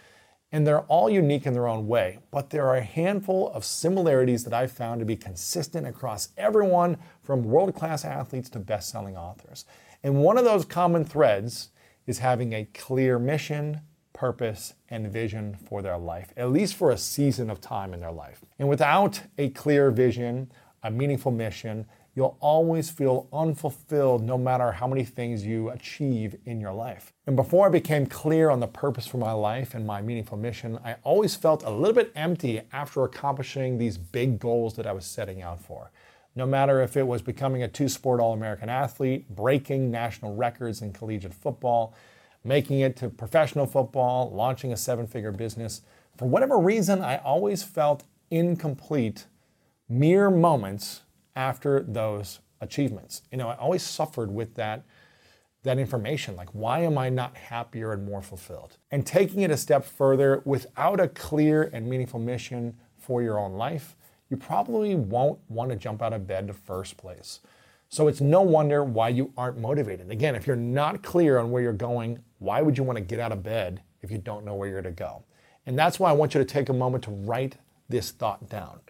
And 0.54 0.66
they're 0.66 0.82
all 0.82 1.08
unique 1.08 1.46
in 1.46 1.54
their 1.54 1.66
own 1.66 1.88
way, 1.88 2.18
but 2.30 2.50
there 2.50 2.66
are 2.66 2.76
a 2.76 2.82
handful 2.82 3.50
of 3.52 3.64
similarities 3.64 4.44
that 4.44 4.52
I've 4.52 4.70
found 4.70 5.00
to 5.00 5.06
be 5.06 5.16
consistent 5.16 5.86
across 5.86 6.28
everyone 6.36 6.98
from 7.22 7.42
world 7.42 7.74
class 7.74 8.04
athletes 8.04 8.50
to 8.50 8.58
best 8.58 8.90
selling 8.90 9.16
authors. 9.16 9.64
And 10.02 10.22
one 10.22 10.36
of 10.36 10.44
those 10.44 10.66
common 10.66 11.06
threads 11.06 11.70
is 12.06 12.18
having 12.18 12.52
a 12.52 12.68
clear 12.74 13.18
mission, 13.18 13.80
purpose, 14.12 14.74
and 14.90 15.10
vision 15.10 15.56
for 15.56 15.80
their 15.80 15.96
life, 15.96 16.34
at 16.36 16.50
least 16.50 16.74
for 16.74 16.90
a 16.90 16.98
season 16.98 17.48
of 17.48 17.60
time 17.60 17.94
in 17.94 18.00
their 18.00 18.12
life. 18.12 18.44
And 18.58 18.68
without 18.68 19.22
a 19.38 19.48
clear 19.50 19.90
vision, 19.90 20.52
a 20.82 20.90
meaningful 20.90 21.32
mission, 21.32 21.86
you'll 22.14 22.36
always 22.40 22.90
feel 22.90 23.28
unfulfilled 23.32 24.22
no 24.22 24.36
matter 24.36 24.72
how 24.72 24.86
many 24.86 25.04
things 25.04 25.46
you 25.46 25.70
achieve 25.70 26.36
in 26.44 26.60
your 26.60 26.72
life. 26.72 27.12
And 27.26 27.36
before 27.36 27.66
I 27.66 27.70
became 27.70 28.06
clear 28.06 28.50
on 28.50 28.60
the 28.60 28.66
purpose 28.66 29.06
for 29.06 29.16
my 29.16 29.32
life 29.32 29.74
and 29.74 29.86
my 29.86 30.02
meaningful 30.02 30.36
mission, 30.36 30.78
I 30.84 30.96
always 31.02 31.36
felt 31.36 31.62
a 31.62 31.70
little 31.70 31.94
bit 31.94 32.12
empty 32.14 32.62
after 32.72 33.04
accomplishing 33.04 33.78
these 33.78 33.96
big 33.96 34.38
goals 34.38 34.74
that 34.76 34.86
I 34.86 34.92
was 34.92 35.06
setting 35.06 35.40
out 35.40 35.60
for. 35.60 35.90
No 36.34 36.46
matter 36.46 36.80
if 36.80 36.96
it 36.96 37.06
was 37.06 37.22
becoming 37.22 37.62
a 37.62 37.68
two 37.68 37.88
sport 37.88 38.20
All 38.20 38.32
American 38.32 38.68
athlete, 38.68 39.28
breaking 39.34 39.90
national 39.90 40.34
records 40.34 40.82
in 40.82 40.92
collegiate 40.92 41.34
football, 41.34 41.94
making 42.44 42.80
it 42.80 42.96
to 42.96 43.08
professional 43.08 43.66
football, 43.66 44.30
launching 44.30 44.72
a 44.72 44.76
seven 44.76 45.06
figure 45.06 45.32
business, 45.32 45.82
for 46.16 46.28
whatever 46.28 46.58
reason, 46.58 47.02
I 47.02 47.18
always 47.18 47.62
felt 47.62 48.04
incomplete 48.30 49.26
mere 49.88 50.30
moments 50.30 51.01
after 51.34 51.82
those 51.82 52.40
achievements. 52.60 53.22
You 53.30 53.38
know, 53.38 53.48
I 53.48 53.56
always 53.56 53.82
suffered 53.82 54.30
with 54.32 54.54
that 54.54 54.84
that 55.64 55.78
information 55.78 56.34
like 56.34 56.48
why 56.50 56.80
am 56.80 56.98
I 56.98 57.08
not 57.08 57.36
happier 57.36 57.92
and 57.92 58.04
more 58.04 58.22
fulfilled? 58.22 58.78
And 58.90 59.06
taking 59.06 59.42
it 59.42 59.50
a 59.50 59.56
step 59.56 59.84
further 59.84 60.42
without 60.44 60.98
a 60.98 61.08
clear 61.08 61.70
and 61.72 61.88
meaningful 61.88 62.18
mission 62.18 62.74
for 62.98 63.22
your 63.22 63.38
own 63.38 63.52
life, 63.52 63.96
you 64.28 64.36
probably 64.36 64.94
won't 64.94 65.38
want 65.48 65.70
to 65.70 65.76
jump 65.76 66.02
out 66.02 66.12
of 66.12 66.26
bed 66.26 66.48
the 66.48 66.52
first 66.52 66.96
place. 66.96 67.40
So 67.88 68.08
it's 68.08 68.20
no 68.20 68.40
wonder 68.40 68.82
why 68.82 69.10
you 69.10 69.32
aren't 69.36 69.58
motivated. 69.58 70.10
Again, 70.10 70.34
if 70.34 70.46
you're 70.46 70.56
not 70.56 71.02
clear 71.02 71.38
on 71.38 71.50
where 71.50 71.62
you're 71.62 71.72
going, 71.74 72.20
why 72.38 72.62
would 72.62 72.78
you 72.78 72.84
want 72.84 72.96
to 72.96 73.04
get 73.04 73.20
out 73.20 73.32
of 73.32 73.42
bed 73.42 73.82
if 74.00 74.10
you 74.10 74.18
don't 74.18 74.44
know 74.44 74.54
where 74.54 74.68
you're 74.68 74.82
to 74.82 74.90
go? 74.90 75.24
And 75.66 75.78
that's 75.78 76.00
why 76.00 76.08
I 76.08 76.14
want 76.14 76.34
you 76.34 76.40
to 76.40 76.44
take 76.44 76.70
a 76.70 76.72
moment 76.72 77.04
to 77.04 77.10
write 77.10 77.56
this 77.88 78.10
thought 78.10 78.48
down. 78.48 78.80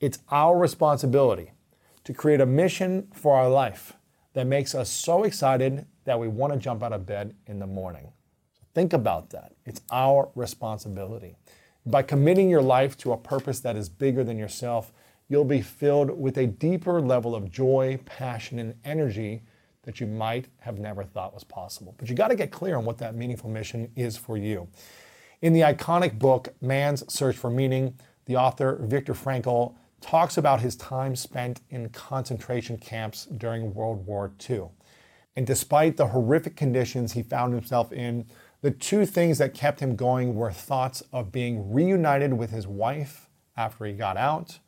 It's 0.00 0.18
our 0.30 0.58
responsibility 0.58 1.52
to 2.04 2.12
create 2.12 2.40
a 2.40 2.46
mission 2.46 3.08
for 3.14 3.36
our 3.36 3.48
life 3.48 3.94
that 4.34 4.46
makes 4.46 4.74
us 4.74 4.90
so 4.90 5.24
excited 5.24 5.86
that 6.04 6.18
we 6.18 6.28
want 6.28 6.52
to 6.52 6.58
jump 6.58 6.82
out 6.82 6.92
of 6.92 7.06
bed 7.06 7.34
in 7.46 7.58
the 7.58 7.66
morning. 7.66 8.12
So 8.52 8.62
think 8.74 8.92
about 8.92 9.30
that. 9.30 9.52
It's 9.64 9.82
our 9.90 10.30
responsibility. 10.34 11.36
By 11.84 12.02
committing 12.02 12.48
your 12.48 12.62
life 12.62 12.96
to 12.98 13.12
a 13.12 13.16
purpose 13.16 13.60
that 13.60 13.76
is 13.76 13.88
bigger 13.88 14.24
than 14.24 14.38
yourself, 14.38 14.92
you'll 15.28 15.44
be 15.44 15.62
filled 15.62 16.10
with 16.10 16.38
a 16.38 16.46
deeper 16.46 17.00
level 17.00 17.34
of 17.34 17.50
joy, 17.50 17.98
passion, 18.04 18.58
and 18.58 18.74
energy 18.84 19.42
that 19.82 20.00
you 20.00 20.06
might 20.06 20.46
have 20.60 20.78
never 20.78 21.02
thought 21.02 21.34
was 21.34 21.44
possible. 21.44 21.94
But 21.98 22.08
you 22.08 22.14
got 22.14 22.28
to 22.28 22.36
get 22.36 22.52
clear 22.52 22.76
on 22.76 22.84
what 22.84 22.98
that 22.98 23.16
meaningful 23.16 23.50
mission 23.50 23.90
is 23.96 24.16
for 24.16 24.36
you. 24.36 24.68
In 25.40 25.52
the 25.52 25.62
iconic 25.62 26.18
book, 26.18 26.54
Man's 26.60 27.02
Search 27.12 27.36
for 27.36 27.50
Meaning, 27.50 27.94
the 28.26 28.36
author 28.36 28.78
Viktor 28.80 29.14
Frankl 29.14 29.74
talks 30.02 30.36
about 30.36 30.60
his 30.60 30.76
time 30.76 31.16
spent 31.16 31.60
in 31.70 31.88
concentration 31.88 32.76
camps 32.76 33.26
during 33.26 33.72
World 33.72 34.04
War 34.04 34.32
II. 34.48 34.64
And 35.34 35.46
despite 35.46 35.96
the 35.96 36.08
horrific 36.08 36.56
conditions 36.56 37.12
he 37.12 37.22
found 37.22 37.54
himself 37.54 37.92
in, 37.92 38.26
the 38.60 38.70
two 38.70 39.06
things 39.06 39.38
that 39.38 39.54
kept 39.54 39.80
him 39.80 39.96
going 39.96 40.34
were 40.34 40.52
thoughts 40.52 41.02
of 41.12 41.32
being 41.32 41.72
reunited 41.72 42.34
with 42.34 42.50
his 42.50 42.66
wife 42.66 43.30
after 43.56 43.84
he 43.84 43.92
got 43.92 44.16
out 44.16 44.58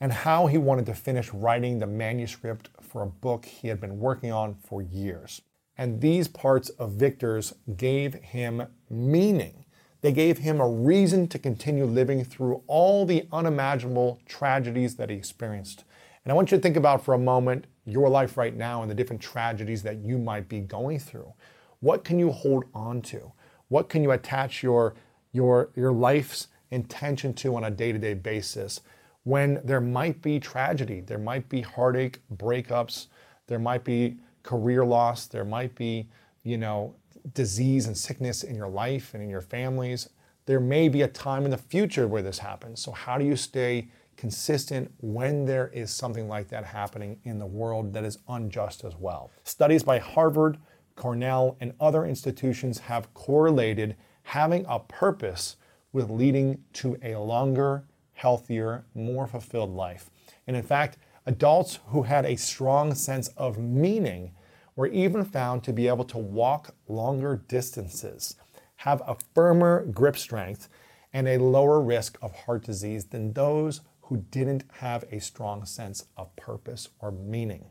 and 0.00 0.12
how 0.12 0.46
he 0.46 0.58
wanted 0.58 0.86
to 0.86 0.94
finish 0.94 1.32
writing 1.32 1.78
the 1.78 1.86
manuscript 1.86 2.68
for 2.80 3.02
a 3.02 3.06
book 3.06 3.46
he 3.46 3.68
had 3.68 3.80
been 3.80 3.98
working 3.98 4.30
on 4.30 4.54
for 4.54 4.82
years. 4.82 5.40
And 5.78 6.00
these 6.00 6.28
parts 6.28 6.68
of 6.70 6.92
Viktor's 6.92 7.54
gave 7.76 8.14
him 8.14 8.66
meaning. 8.88 9.65
They 10.06 10.12
gave 10.12 10.38
him 10.38 10.60
a 10.60 10.68
reason 10.68 11.26
to 11.26 11.36
continue 11.36 11.84
living 11.84 12.24
through 12.24 12.62
all 12.68 13.04
the 13.04 13.26
unimaginable 13.32 14.20
tragedies 14.24 14.94
that 14.94 15.10
he 15.10 15.16
experienced. 15.16 15.82
And 16.24 16.30
I 16.30 16.36
want 16.36 16.52
you 16.52 16.58
to 16.58 16.62
think 16.62 16.76
about 16.76 17.04
for 17.04 17.12
a 17.12 17.18
moment 17.18 17.66
your 17.84 18.08
life 18.08 18.36
right 18.36 18.54
now 18.54 18.82
and 18.82 18.88
the 18.88 18.94
different 18.94 19.20
tragedies 19.20 19.82
that 19.82 19.96
you 19.96 20.16
might 20.16 20.48
be 20.48 20.60
going 20.60 21.00
through. 21.00 21.32
What 21.80 22.04
can 22.04 22.20
you 22.20 22.30
hold 22.30 22.66
on 22.72 23.02
to? 23.02 23.32
What 23.66 23.88
can 23.88 24.04
you 24.04 24.12
attach 24.12 24.62
your, 24.62 24.94
your, 25.32 25.70
your 25.74 25.90
life's 25.90 26.46
intention 26.70 27.34
to 27.34 27.56
on 27.56 27.64
a 27.64 27.70
day 27.72 27.90
to 27.90 27.98
day 27.98 28.14
basis 28.14 28.82
when 29.24 29.60
there 29.64 29.80
might 29.80 30.22
be 30.22 30.38
tragedy, 30.38 31.00
there 31.00 31.18
might 31.18 31.48
be 31.48 31.62
heartache, 31.62 32.20
breakups, 32.32 33.08
there 33.48 33.58
might 33.58 33.82
be 33.82 34.18
career 34.44 34.84
loss, 34.84 35.26
there 35.26 35.44
might 35.44 35.74
be, 35.74 36.06
you 36.44 36.58
know, 36.58 36.94
disease 37.34 37.86
and 37.86 37.96
sickness 37.96 38.42
in 38.42 38.54
your 38.54 38.68
life 38.68 39.14
and 39.14 39.22
in 39.22 39.28
your 39.28 39.40
families. 39.40 40.08
There 40.46 40.60
may 40.60 40.88
be 40.88 41.02
a 41.02 41.08
time 41.08 41.44
in 41.44 41.50
the 41.50 41.58
future 41.58 42.06
where 42.06 42.22
this 42.22 42.38
happens. 42.38 42.80
So, 42.80 42.92
how 42.92 43.18
do 43.18 43.24
you 43.24 43.36
stay 43.36 43.88
consistent 44.16 44.90
when 45.00 45.44
there 45.44 45.68
is 45.68 45.90
something 45.90 46.28
like 46.28 46.48
that 46.48 46.64
happening 46.64 47.18
in 47.24 47.38
the 47.38 47.46
world 47.46 47.92
that 47.92 48.04
is 48.04 48.18
unjust 48.28 48.84
as 48.84 48.94
well? 48.96 49.30
Studies 49.44 49.82
by 49.82 49.98
Harvard, 49.98 50.58
Cornell, 50.94 51.56
and 51.60 51.74
other 51.80 52.04
institutions 52.06 52.78
have 52.78 53.12
correlated 53.12 53.96
having 54.22 54.64
a 54.68 54.78
purpose 54.78 55.56
with 55.92 56.10
leading 56.10 56.62
to 56.74 56.96
a 57.02 57.16
longer, 57.16 57.84
healthier, 58.12 58.84
more 58.94 59.26
fulfilled 59.26 59.74
life. 59.74 60.10
And 60.46 60.56
in 60.56 60.62
fact, 60.62 60.98
adults 61.26 61.80
who 61.88 62.02
had 62.02 62.24
a 62.24 62.36
strong 62.36 62.94
sense 62.94 63.28
of 63.36 63.58
meaning 63.58 64.32
were 64.76 64.86
even 64.86 65.24
found 65.24 65.64
to 65.64 65.72
be 65.72 65.88
able 65.88 66.04
to 66.04 66.18
walk 66.18 66.74
longer 66.86 67.42
distances, 67.48 68.36
have 68.76 69.02
a 69.06 69.16
firmer 69.34 69.84
grip 69.86 70.16
strength, 70.16 70.68
and 71.12 71.26
a 71.26 71.38
lower 71.38 71.80
risk 71.80 72.18
of 72.20 72.34
heart 72.34 72.62
disease 72.62 73.06
than 73.06 73.32
those 73.32 73.80
who 74.02 74.18
didn't 74.30 74.64
have 74.70 75.04
a 75.10 75.18
strong 75.18 75.64
sense 75.64 76.04
of 76.16 76.34
purpose 76.36 76.90
or 77.00 77.10
meaning. 77.10 77.64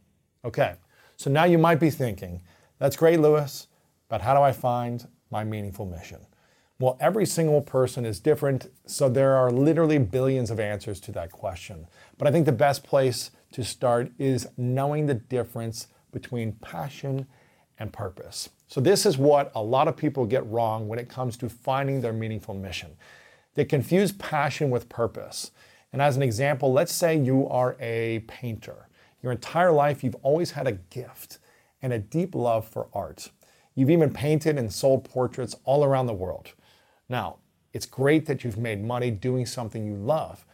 Okay, 0.43 0.75
so 1.15 1.29
now 1.29 1.43
you 1.45 1.57
might 1.57 1.79
be 1.79 1.91
thinking, 1.91 2.41
that's 2.79 2.97
great, 2.97 3.19
Lewis, 3.19 3.67
but 4.09 4.21
how 4.21 4.33
do 4.33 4.41
I 4.41 4.51
find 4.51 5.07
my 5.29 5.43
meaningful 5.43 5.85
mission? 5.85 6.25
Well, 6.77 6.97
every 6.99 7.25
single 7.25 7.61
person 7.61 8.05
is 8.05 8.19
different, 8.19 8.69
so 8.85 9.07
there 9.07 9.35
are 9.35 9.49
literally 9.49 9.97
billions 9.97 10.51
of 10.51 10.59
answers 10.59 10.99
to 11.01 11.11
that 11.13 11.31
question. 11.31 11.87
But 12.17 12.27
I 12.27 12.31
think 12.31 12.45
the 12.45 12.51
best 12.51 12.83
place 12.83 13.31
to 13.53 13.63
start 13.63 14.11
is 14.19 14.47
knowing 14.57 15.05
the 15.05 15.13
difference 15.13 15.87
between 16.15 16.53
passion 16.53 17.27
and 17.77 17.93
purpose. 17.93 18.49
So, 18.67 18.81
this 18.81 19.05
is 19.05 19.17
what 19.17 19.51
a 19.53 19.61
lot 19.61 19.87
of 19.87 19.97
people 19.97 20.25
get 20.25 20.47
wrong 20.47 20.87
when 20.87 20.97
it 20.97 21.09
comes 21.09 21.37
to 21.37 21.49
finding 21.49 22.01
their 22.01 22.13
meaningful 22.13 22.55
mission. 22.55 22.91
They 23.53 23.65
confuse 23.65 24.13
passion 24.13 24.69
with 24.69 24.89
purpose. 24.89 25.51
And 25.93 26.01
as 26.01 26.15
an 26.17 26.23
example, 26.23 26.73
let's 26.73 26.93
say 26.93 27.17
you 27.17 27.47
are 27.49 27.75
a 27.79 28.19
painter. 28.27 28.87
Your 29.21 29.31
entire 29.31 29.71
life, 29.71 30.03
you've 30.03 30.15
always 30.23 30.51
had 30.51 30.67
a 30.67 30.73
gift 30.73 31.39
and 31.81 31.93
a 31.93 31.99
deep 31.99 32.33
love 32.33 32.65
for 32.67 32.87
art. 32.93 33.29
You've 33.75 33.89
even 33.89 34.13
painted 34.13 34.57
and 34.57 34.71
sold 34.71 35.03
portraits 35.03 35.55
all 35.65 35.83
around 35.83 36.07
the 36.07 36.13
world. 36.13 36.53
Now, 37.09 37.37
it's 37.73 37.85
great 37.85 38.25
that 38.25 38.43
you've 38.43 38.57
made 38.57 38.83
money 38.83 39.11
doing 39.11 39.45
something 39.45 39.85
you 39.85 39.95
love, 39.95 40.45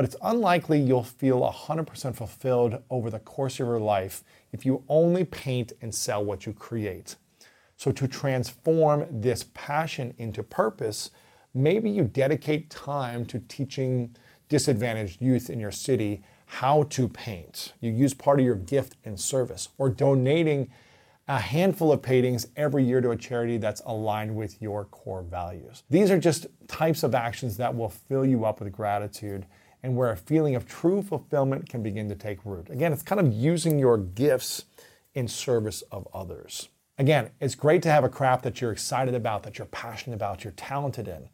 but 0.00 0.06
it's 0.06 0.16
unlikely 0.22 0.80
you'll 0.80 1.04
feel 1.04 1.42
100% 1.42 2.14
fulfilled 2.16 2.82
over 2.88 3.10
the 3.10 3.18
course 3.18 3.60
of 3.60 3.66
your 3.66 3.78
life 3.78 4.24
if 4.50 4.64
you 4.64 4.82
only 4.88 5.24
paint 5.24 5.74
and 5.82 5.94
sell 5.94 6.24
what 6.24 6.46
you 6.46 6.54
create. 6.54 7.16
So, 7.76 7.92
to 7.92 8.08
transform 8.08 9.06
this 9.10 9.44
passion 9.52 10.14
into 10.16 10.42
purpose, 10.42 11.10
maybe 11.52 11.90
you 11.90 12.04
dedicate 12.04 12.70
time 12.70 13.26
to 13.26 13.40
teaching 13.40 14.16
disadvantaged 14.48 15.20
youth 15.20 15.50
in 15.50 15.60
your 15.60 15.70
city 15.70 16.22
how 16.46 16.84
to 16.84 17.06
paint. 17.06 17.74
You 17.82 17.92
use 17.92 18.14
part 18.14 18.40
of 18.40 18.46
your 18.46 18.54
gift 18.54 18.96
in 19.04 19.18
service 19.18 19.68
or 19.76 19.90
donating 19.90 20.70
a 21.28 21.38
handful 21.38 21.92
of 21.92 22.00
paintings 22.00 22.46
every 22.56 22.84
year 22.84 23.02
to 23.02 23.10
a 23.10 23.16
charity 23.16 23.58
that's 23.58 23.82
aligned 23.84 24.34
with 24.34 24.62
your 24.62 24.86
core 24.86 25.22
values. 25.22 25.82
These 25.90 26.10
are 26.10 26.18
just 26.18 26.46
types 26.68 27.02
of 27.02 27.14
actions 27.14 27.58
that 27.58 27.76
will 27.76 27.90
fill 27.90 28.24
you 28.24 28.46
up 28.46 28.60
with 28.60 28.72
gratitude 28.72 29.44
and 29.82 29.96
where 29.96 30.10
a 30.10 30.16
feeling 30.16 30.54
of 30.54 30.66
true 30.66 31.02
fulfillment 31.02 31.68
can 31.68 31.82
begin 31.82 32.08
to 32.08 32.14
take 32.14 32.44
root. 32.44 32.68
Again, 32.70 32.92
it's 32.92 33.02
kind 33.02 33.20
of 33.20 33.32
using 33.32 33.78
your 33.78 33.96
gifts 33.98 34.64
in 35.14 35.26
service 35.28 35.82
of 35.90 36.06
others. 36.12 36.68
Again, 36.98 37.30
it's 37.40 37.54
great 37.54 37.82
to 37.82 37.90
have 37.90 38.04
a 38.04 38.08
craft 38.08 38.42
that 38.44 38.60
you're 38.60 38.72
excited 38.72 39.14
about, 39.14 39.42
that 39.44 39.58
you're 39.58 39.66
passionate 39.66 40.16
about, 40.16 40.44
you're 40.44 40.52
talented 40.52 41.08
in. 41.08 41.28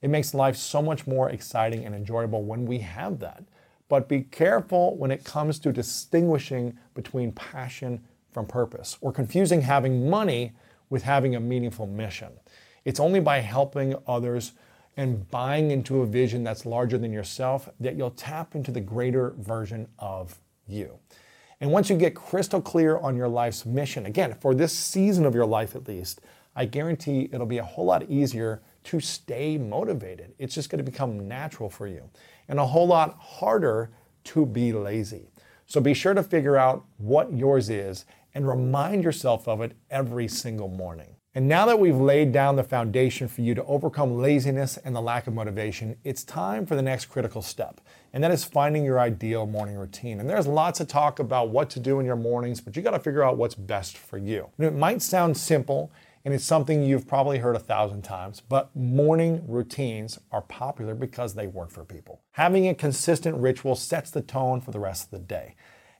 It 0.00 0.10
makes 0.10 0.32
life 0.32 0.56
so 0.56 0.80
much 0.80 1.06
more 1.06 1.28
exciting 1.28 1.84
and 1.84 1.94
enjoyable 1.94 2.44
when 2.44 2.66
we 2.66 2.78
have 2.78 3.18
that. 3.18 3.42
But 3.88 4.08
be 4.08 4.22
careful 4.22 4.96
when 4.96 5.10
it 5.10 5.24
comes 5.24 5.58
to 5.60 5.72
distinguishing 5.72 6.78
between 6.94 7.32
passion 7.32 8.04
from 8.32 8.46
purpose 8.46 8.96
or 9.00 9.12
confusing 9.12 9.62
having 9.62 10.08
money 10.08 10.52
with 10.90 11.02
having 11.02 11.34
a 11.34 11.40
meaningful 11.40 11.86
mission. 11.86 12.28
It's 12.84 13.00
only 13.00 13.20
by 13.20 13.40
helping 13.40 13.96
others 14.06 14.52
and 14.98 15.30
buying 15.30 15.70
into 15.70 16.02
a 16.02 16.06
vision 16.06 16.42
that's 16.42 16.66
larger 16.66 16.98
than 16.98 17.12
yourself 17.12 17.68
that 17.78 17.94
you'll 17.94 18.10
tap 18.10 18.56
into 18.56 18.72
the 18.72 18.80
greater 18.80 19.32
version 19.38 19.86
of 20.00 20.40
you. 20.66 20.98
And 21.60 21.70
once 21.70 21.88
you 21.88 21.96
get 21.96 22.16
crystal 22.16 22.60
clear 22.60 22.98
on 22.98 23.16
your 23.16 23.28
life's 23.28 23.64
mission, 23.64 24.06
again, 24.06 24.34
for 24.40 24.56
this 24.56 24.72
season 24.72 25.24
of 25.24 25.36
your 25.36 25.46
life 25.46 25.76
at 25.76 25.86
least, 25.86 26.20
I 26.56 26.64
guarantee 26.64 27.28
it'll 27.32 27.46
be 27.46 27.58
a 27.58 27.64
whole 27.64 27.84
lot 27.84 28.10
easier 28.10 28.60
to 28.84 28.98
stay 28.98 29.56
motivated. 29.56 30.34
It's 30.36 30.54
just 30.54 30.68
going 30.68 30.84
to 30.84 30.90
become 30.90 31.28
natural 31.28 31.70
for 31.70 31.86
you 31.86 32.10
and 32.48 32.58
a 32.58 32.66
whole 32.66 32.88
lot 32.88 33.16
harder 33.20 33.90
to 34.24 34.44
be 34.44 34.72
lazy. 34.72 35.30
So 35.66 35.80
be 35.80 35.94
sure 35.94 36.14
to 36.14 36.24
figure 36.24 36.56
out 36.56 36.84
what 36.96 37.32
yours 37.32 37.70
is 37.70 38.04
and 38.34 38.48
remind 38.48 39.04
yourself 39.04 39.46
of 39.46 39.60
it 39.60 39.76
every 39.90 40.26
single 40.26 40.68
morning. 40.68 41.14
And 41.38 41.46
now 41.46 41.66
that 41.66 41.78
we've 41.78 41.94
laid 41.94 42.32
down 42.32 42.56
the 42.56 42.64
foundation 42.64 43.28
for 43.28 43.42
you 43.42 43.54
to 43.54 43.64
overcome 43.66 44.18
laziness 44.18 44.76
and 44.76 44.92
the 44.92 45.00
lack 45.00 45.28
of 45.28 45.34
motivation, 45.34 45.96
it's 46.02 46.24
time 46.24 46.66
for 46.66 46.74
the 46.74 46.82
next 46.82 47.04
critical 47.04 47.42
step, 47.42 47.80
and 48.12 48.24
that 48.24 48.32
is 48.32 48.42
finding 48.42 48.84
your 48.84 48.98
ideal 48.98 49.46
morning 49.46 49.76
routine. 49.76 50.18
And 50.18 50.28
there's 50.28 50.48
lots 50.48 50.80
of 50.80 50.88
talk 50.88 51.20
about 51.20 51.50
what 51.50 51.70
to 51.70 51.78
do 51.78 52.00
in 52.00 52.06
your 52.06 52.16
mornings, 52.16 52.60
but 52.60 52.74
you 52.74 52.82
got 52.82 52.90
to 52.90 52.98
figure 52.98 53.22
out 53.22 53.36
what's 53.36 53.54
best 53.54 53.96
for 53.96 54.18
you. 54.18 54.48
And 54.58 54.66
it 54.66 54.74
might 54.74 55.00
sound 55.00 55.36
simple, 55.36 55.92
and 56.24 56.34
it's 56.34 56.44
something 56.44 56.82
you've 56.82 57.06
probably 57.06 57.38
heard 57.38 57.54
a 57.54 57.60
thousand 57.60 58.02
times, 58.02 58.40
but 58.40 58.74
morning 58.74 59.44
routines 59.46 60.18
are 60.32 60.42
popular 60.42 60.96
because 60.96 61.34
they 61.34 61.46
work 61.46 61.70
for 61.70 61.84
people. 61.84 62.20
Having 62.32 62.66
a 62.66 62.74
consistent 62.74 63.36
ritual 63.36 63.76
sets 63.76 64.10
the 64.10 64.22
tone 64.22 64.60
for 64.60 64.72
the 64.72 64.80
rest 64.80 65.04
of 65.04 65.10
the 65.12 65.20
day. 65.20 65.54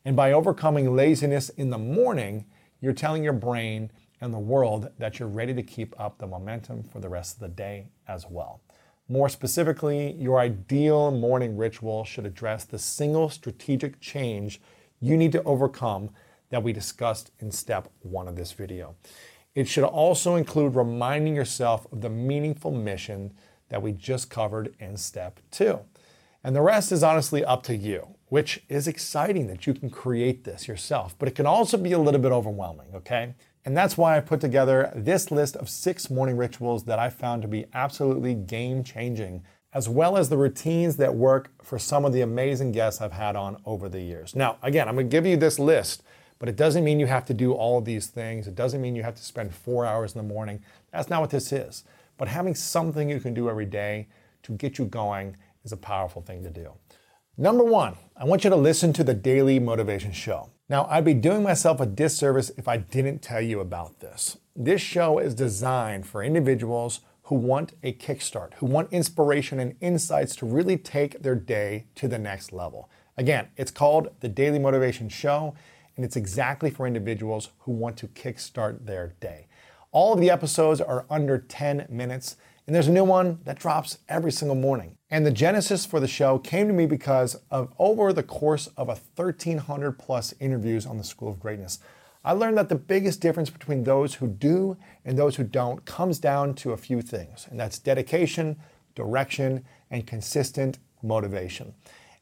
And 0.04 0.16
by 0.16 0.32
overcoming 0.32 0.96
laziness 0.96 1.48
in 1.50 1.70
the 1.70 1.78
morning, 1.78 2.46
you're 2.80 2.92
telling 2.92 3.22
your 3.22 3.32
brain 3.32 3.92
and 4.20 4.32
the 4.32 4.38
world 4.38 4.90
that 4.98 5.18
you're 5.18 5.28
ready 5.28 5.54
to 5.54 5.62
keep 5.62 5.98
up 5.98 6.18
the 6.18 6.26
momentum 6.26 6.82
for 6.82 7.00
the 7.00 7.08
rest 7.08 7.34
of 7.34 7.40
the 7.40 7.48
day 7.48 7.88
as 8.06 8.26
well. 8.28 8.60
More 9.08 9.28
specifically, 9.28 10.12
your 10.12 10.38
ideal 10.38 11.10
morning 11.10 11.56
ritual 11.56 12.04
should 12.04 12.26
address 12.26 12.64
the 12.64 12.78
single 12.78 13.30
strategic 13.30 14.00
change 14.00 14.60
you 15.00 15.16
need 15.16 15.32
to 15.32 15.42
overcome 15.44 16.10
that 16.50 16.62
we 16.62 16.72
discussed 16.72 17.30
in 17.40 17.50
step 17.50 17.88
one 18.02 18.28
of 18.28 18.36
this 18.36 18.52
video. 18.52 18.96
It 19.54 19.66
should 19.66 19.84
also 19.84 20.36
include 20.36 20.74
reminding 20.74 21.34
yourself 21.34 21.86
of 21.92 22.00
the 22.00 22.10
meaningful 22.10 22.70
mission 22.70 23.32
that 23.70 23.82
we 23.82 23.92
just 23.92 24.30
covered 24.30 24.74
in 24.78 24.96
step 24.96 25.40
two. 25.50 25.80
And 26.44 26.54
the 26.54 26.62
rest 26.62 26.92
is 26.92 27.02
honestly 27.02 27.44
up 27.44 27.62
to 27.64 27.76
you, 27.76 28.08
which 28.28 28.62
is 28.68 28.86
exciting 28.86 29.46
that 29.48 29.66
you 29.66 29.74
can 29.74 29.90
create 29.90 30.44
this 30.44 30.68
yourself, 30.68 31.16
but 31.18 31.28
it 31.28 31.34
can 31.34 31.46
also 31.46 31.76
be 31.76 31.92
a 31.92 31.98
little 31.98 32.20
bit 32.20 32.32
overwhelming, 32.32 32.88
okay? 32.94 33.34
And 33.68 33.76
that's 33.76 33.98
why 33.98 34.16
I 34.16 34.20
put 34.20 34.40
together 34.40 34.90
this 34.96 35.30
list 35.30 35.54
of 35.54 35.68
six 35.68 36.08
morning 36.08 36.38
rituals 36.38 36.84
that 36.84 36.98
I 36.98 37.10
found 37.10 37.42
to 37.42 37.48
be 37.48 37.66
absolutely 37.74 38.32
game 38.32 38.82
changing 38.82 39.44
as 39.74 39.90
well 39.90 40.16
as 40.16 40.30
the 40.30 40.38
routines 40.38 40.96
that 40.96 41.14
work 41.14 41.50
for 41.62 41.78
some 41.78 42.06
of 42.06 42.14
the 42.14 42.22
amazing 42.22 42.72
guests 42.72 43.02
I've 43.02 43.12
had 43.12 43.36
on 43.36 43.60
over 43.66 43.90
the 43.90 44.00
years. 44.00 44.34
Now, 44.34 44.56
again, 44.62 44.88
I'm 44.88 44.94
gonna 44.94 45.08
give 45.08 45.26
you 45.26 45.36
this 45.36 45.58
list, 45.58 46.02
but 46.38 46.48
it 46.48 46.56
doesn't 46.56 46.82
mean 46.82 46.98
you 46.98 47.08
have 47.08 47.26
to 47.26 47.34
do 47.34 47.52
all 47.52 47.76
of 47.76 47.84
these 47.84 48.06
things. 48.06 48.48
It 48.48 48.54
doesn't 48.54 48.80
mean 48.80 48.96
you 48.96 49.02
have 49.02 49.16
to 49.16 49.22
spend 49.22 49.54
four 49.54 49.84
hours 49.84 50.14
in 50.14 50.26
the 50.26 50.34
morning. 50.34 50.62
That's 50.90 51.10
not 51.10 51.20
what 51.20 51.28
this 51.28 51.52
is. 51.52 51.84
But 52.16 52.28
having 52.28 52.54
something 52.54 53.10
you 53.10 53.20
can 53.20 53.34
do 53.34 53.50
every 53.50 53.66
day 53.66 54.08
to 54.44 54.52
get 54.52 54.78
you 54.78 54.86
going 54.86 55.36
is 55.62 55.72
a 55.72 55.76
powerful 55.76 56.22
thing 56.22 56.42
to 56.42 56.50
do. 56.50 56.72
Number 57.36 57.64
one, 57.64 57.96
I 58.16 58.24
want 58.24 58.44
you 58.44 58.50
to 58.50 58.56
listen 58.56 58.94
to 58.94 59.04
the 59.04 59.12
Daily 59.12 59.58
Motivation 59.58 60.12
Show. 60.12 60.48
Now, 60.70 60.86
I'd 60.90 61.04
be 61.06 61.14
doing 61.14 61.42
myself 61.42 61.80
a 61.80 61.86
disservice 61.86 62.50
if 62.58 62.68
I 62.68 62.76
didn't 62.76 63.22
tell 63.22 63.40
you 63.40 63.60
about 63.60 64.00
this. 64.00 64.36
This 64.54 64.82
show 64.82 65.18
is 65.18 65.34
designed 65.34 66.06
for 66.06 66.22
individuals 66.22 67.00
who 67.22 67.36
want 67.36 67.72
a 67.82 67.94
kickstart, 67.94 68.52
who 68.54 68.66
want 68.66 68.92
inspiration 68.92 69.60
and 69.60 69.76
insights 69.80 70.36
to 70.36 70.46
really 70.46 70.76
take 70.76 71.22
their 71.22 71.34
day 71.34 71.86
to 71.94 72.06
the 72.06 72.18
next 72.18 72.52
level. 72.52 72.90
Again, 73.16 73.48
it's 73.56 73.70
called 73.70 74.08
the 74.20 74.28
Daily 74.28 74.58
Motivation 74.58 75.08
Show, 75.08 75.54
and 75.96 76.04
it's 76.04 76.16
exactly 76.16 76.68
for 76.68 76.86
individuals 76.86 77.48
who 77.60 77.72
want 77.72 77.96
to 77.98 78.08
kickstart 78.08 78.84
their 78.84 79.14
day. 79.20 79.46
All 79.90 80.12
of 80.12 80.20
the 80.20 80.28
episodes 80.28 80.82
are 80.82 81.06
under 81.08 81.38
10 81.38 81.86
minutes, 81.88 82.36
and 82.68 82.74
there's 82.74 82.88
a 82.88 82.92
new 82.92 83.02
one 83.02 83.38
that 83.46 83.58
drops 83.58 83.96
every 84.10 84.30
single 84.30 84.54
morning. 84.54 84.98
And 85.10 85.24
the 85.24 85.30
genesis 85.30 85.86
for 85.86 86.00
the 86.00 86.06
show 86.06 86.38
came 86.38 86.66
to 86.68 86.74
me 86.74 86.84
because 86.84 87.40
of 87.50 87.72
over 87.78 88.12
the 88.12 88.22
course 88.22 88.66
of 88.76 88.90
a 88.90 88.98
1300 89.16 89.92
plus 89.92 90.34
interviews 90.38 90.84
on 90.84 90.98
the 90.98 91.02
School 91.02 91.30
of 91.30 91.40
Greatness. 91.40 91.78
I 92.26 92.32
learned 92.32 92.58
that 92.58 92.68
the 92.68 92.74
biggest 92.74 93.22
difference 93.22 93.48
between 93.48 93.84
those 93.84 94.16
who 94.16 94.28
do 94.28 94.76
and 95.06 95.16
those 95.16 95.36
who 95.36 95.44
don't 95.44 95.82
comes 95.86 96.18
down 96.18 96.52
to 96.56 96.72
a 96.72 96.76
few 96.76 97.00
things, 97.00 97.46
and 97.50 97.58
that's 97.58 97.78
dedication, 97.78 98.58
direction, 98.94 99.64
and 99.90 100.06
consistent 100.06 100.78
motivation. 101.02 101.72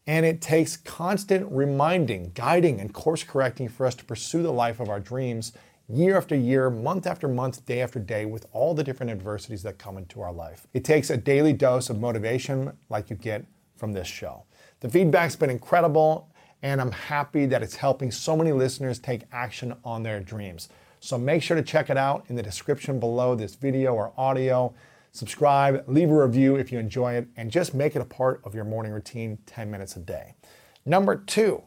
And 0.06 0.24
it 0.24 0.40
takes 0.40 0.76
constant 0.76 1.50
reminding, 1.50 2.30
guiding, 2.34 2.80
and 2.80 2.94
course 2.94 3.24
correcting 3.24 3.68
for 3.68 3.84
us 3.84 3.96
to 3.96 4.04
pursue 4.04 4.44
the 4.44 4.52
life 4.52 4.78
of 4.78 4.90
our 4.90 5.00
dreams 5.00 5.54
year 5.88 6.16
after 6.16 6.34
year, 6.34 6.70
month 6.70 7.06
after 7.06 7.28
month, 7.28 7.64
day 7.66 7.80
after 7.80 7.98
day, 7.98 8.24
with 8.24 8.46
all 8.52 8.74
the 8.74 8.84
different 8.84 9.12
adversities 9.12 9.62
that 9.62 9.78
come 9.78 9.98
into 9.98 10.20
our 10.20 10.32
life. 10.32 10.66
It 10.74 10.84
takes 10.84 11.10
a 11.10 11.16
daily 11.16 11.52
dose 11.52 11.90
of 11.90 12.00
motivation 12.00 12.76
like 12.88 13.10
you 13.10 13.16
get 13.16 13.44
from 13.76 13.92
this 13.92 14.08
show. 14.08 14.44
The 14.80 14.88
feedback's 14.88 15.36
been 15.36 15.50
incredible 15.50 16.28
and 16.62 16.80
I'm 16.80 16.90
happy 16.90 17.46
that 17.46 17.62
it's 17.62 17.76
helping 17.76 18.10
so 18.10 18.36
many 18.36 18.52
listeners 18.52 18.98
take 18.98 19.22
action 19.30 19.76
on 19.84 20.02
their 20.02 20.20
dreams. 20.20 20.68
So 21.00 21.18
make 21.18 21.42
sure 21.42 21.56
to 21.56 21.62
check 21.62 21.90
it 21.90 21.96
out 21.96 22.24
in 22.28 22.36
the 22.36 22.42
description 22.42 22.98
below 22.98 23.34
this 23.34 23.54
video 23.54 23.94
or 23.94 24.12
audio. 24.16 24.74
Subscribe, 25.12 25.84
leave 25.86 26.10
a 26.10 26.24
review 26.26 26.56
if 26.56 26.72
you 26.72 26.78
enjoy 26.78 27.14
it, 27.14 27.28
and 27.36 27.50
just 27.50 27.74
make 27.74 27.94
it 27.94 28.02
a 28.02 28.06
part 28.06 28.40
of 28.44 28.54
your 28.54 28.64
morning 28.64 28.92
routine 28.92 29.38
10 29.46 29.70
minutes 29.70 29.96
a 29.96 30.00
day. 30.00 30.34
Number 30.84 31.16
two, 31.16 31.62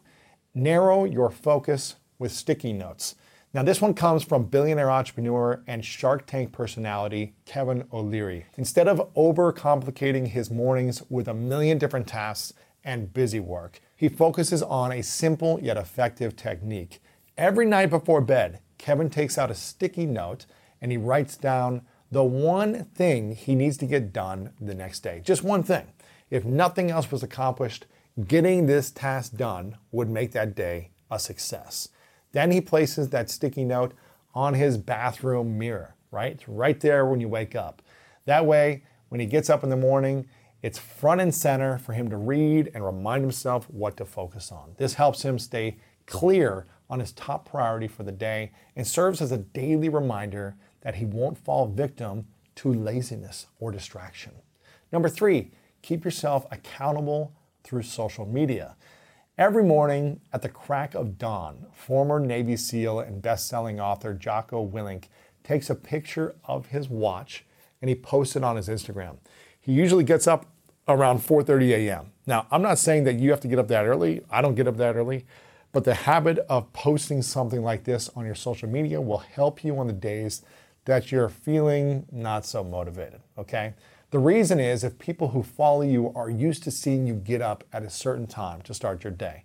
narrow 0.54 1.06
your 1.06 1.30
focus 1.30 1.96
with 2.18 2.32
sticky 2.32 2.74
notes. 2.74 3.16
Now, 3.52 3.64
this 3.64 3.82
one 3.82 3.96
comes 3.96 4.24
from 4.24 4.44
billionaire 4.44 4.92
entrepreneur 4.92 5.64
and 5.66 5.84
Shark 5.84 6.28
Tank 6.28 6.52
personality 6.52 7.34
Kevin 7.46 7.88
O'Leary. 7.92 8.46
Instead 8.58 8.88
of 8.88 9.12
overcomplicating 9.16 10.28
his 10.28 10.52
mornings 10.52 11.02
with 11.10 11.28
a 11.28 11.34
million 11.34 11.80
different 11.80 12.06
tasks 12.06 12.54
and 12.84 13.12
busy 13.12 13.40
work, 13.40 13.82
he 13.96 14.08
focuses 14.08 14.62
on 14.62 14.92
a 14.92 15.02
simple 15.02 15.60
yet 15.64 15.78
effective 15.78 16.36
technique. 16.36 17.02
Every 17.40 17.66
night 17.66 17.90
before 17.90 18.22
bed, 18.22 18.60
Kevin 18.78 19.10
takes 19.10 19.36
out 19.36 19.50
a 19.50 19.56
sticky 19.56 20.06
note 20.06 20.46
and 20.80 20.92
he 20.92 20.98
writes 21.00 21.36
down 21.36 21.82
the 22.12 22.24
one 22.24 22.86
thing 22.94 23.34
he 23.34 23.56
needs 23.56 23.78
to 23.78 23.88
get 23.88 24.14
done 24.14 24.52
the 24.62 24.76
next 24.76 25.00
day. 25.00 25.24
Just 25.26 25.44
one 25.44 25.64
thing. 25.64 25.88
If 26.30 26.46
nothing 26.46 26.92
else 26.92 27.12
was 27.12 27.24
accomplished, 27.24 27.88
getting 28.28 28.68
this 28.68 28.92
task 28.92 29.36
done 29.36 29.78
would 29.92 30.08
make 30.08 30.34
that 30.34 30.54
day 30.54 30.92
a 31.10 31.18
success. 31.18 31.90
Then 32.32 32.52
he 32.52 32.62
places 32.62 33.10
that 33.10 33.30
sticky 33.30 33.66
note 33.66 33.94
on 34.34 34.54
his 34.54 34.78
bathroom 34.78 35.58
mirror, 35.58 35.96
right? 36.12 36.34
It's 36.34 36.48
right 36.48 36.80
there 36.80 37.06
when 37.06 37.20
you 37.20 37.28
wake 37.28 37.56
up. 37.56 37.82
That 38.26 38.46
way, 38.46 38.84
when 39.10 39.20
he 39.20 39.26
gets 39.26 39.50
up 39.50 39.64
in 39.64 39.70
the 39.70 39.76
morning, 39.76 40.28
it's 40.62 40.78
front 40.78 41.22
and 41.22 41.34
center 41.34 41.78
for 41.78 41.94
him 41.94 42.10
to 42.10 42.18
read 42.18 42.72
and 42.74 42.86
remind 42.86 43.24
himself 43.24 43.70
what 43.70 43.98
to 43.98 44.06
focus 44.06 44.52
on. 44.52 44.74
This 44.78 44.96
helps 44.96 45.24
him 45.24 45.40
stay 45.40 45.78
clear 46.06 46.68
on 46.90 47.00
his 47.00 47.12
top 47.14 47.50
priority 47.50 47.88
for 47.88 48.04
the 48.04 48.12
day 48.12 48.52
and 48.76 48.86
serves 48.86 49.22
as 49.22 49.32
a 49.32 49.38
daily 49.38 49.90
reminder 49.90 50.56
that 50.82 50.96
he 50.96 51.06
won't 51.06 51.38
fall 51.38 51.68
victim 51.68 52.28
to 52.56 52.74
laziness 52.74 53.48
or 53.60 53.72
distraction. 53.72 54.34
Number 54.92 55.08
three, 55.08 55.52
keep 55.82 56.04
yourself 56.04 56.46
accountable 56.52 57.34
through 57.64 57.84
social 57.84 58.26
media. 58.26 58.76
Every 59.40 59.64
morning 59.64 60.20
at 60.34 60.42
the 60.42 60.50
crack 60.50 60.94
of 60.96 61.18
dawn, 61.18 61.68
former 61.72 62.20
Navy 62.20 62.58
SEAL 62.58 63.00
and 63.00 63.22
best-selling 63.22 63.80
author 63.80 64.14
Jocko 64.14 64.68
Willink 64.68 65.06
takes 65.46 65.70
a 65.70 65.76
picture 65.76 66.36
of 66.44 66.66
his 66.66 66.90
watch 66.90 67.46
and 67.82 67.88
he 67.88 67.96
posts 67.96 68.36
it 68.36 68.44
on 68.44 68.58
his 68.58 68.68
Instagram. 68.68 69.16
He 69.58 69.72
usually 69.72 70.04
gets 70.04 70.28
up 70.28 70.48
around 70.90 71.20
4:30 71.20 71.70
a.m. 71.70 72.12
Now, 72.28 72.48
I'm 72.52 72.62
not 72.62 72.80
saying 72.80 73.06
that 73.06 73.14
you 73.14 73.30
have 73.30 73.40
to 73.40 73.48
get 73.48 73.60
up 73.60 73.70
that 73.70 73.86
early. 73.86 74.20
I 74.30 74.42
don't 74.42 74.56
get 74.56 74.68
up 74.68 74.76
that 74.76 74.98
early, 74.98 75.26
but 75.72 75.86
the 75.86 75.94
habit 75.94 76.40
of 76.50 76.74
posting 76.74 77.22
something 77.22 77.64
like 77.64 77.86
this 77.86 78.10
on 78.18 78.26
your 78.26 78.36
social 78.36 78.68
media 78.68 79.00
will 79.00 79.20
help 79.20 79.64
you 79.64 79.80
on 79.80 79.88
the 79.88 79.94
days 79.94 80.42
that 80.84 81.14
you're 81.14 81.30
feeling 81.30 82.06
not 82.12 82.46
so 82.46 82.62
motivated, 82.62 83.22
okay? 83.38 83.74
The 84.12 84.18
reason 84.18 84.60
is 84.60 84.84
if 84.84 84.98
people 84.98 85.30
who 85.30 85.44
follow 85.44 85.84
you 85.84 86.12
are 86.16 86.32
used 86.32 86.64
to 86.64 86.72
seeing 86.72 87.06
you 87.06 87.14
get 87.14 87.44
up 87.44 87.64
at 87.72 87.84
a 87.84 87.92
certain 87.92 88.26
time 88.26 88.64
to 88.64 88.74
start 88.74 89.04
your 89.04 89.14
day, 89.14 89.44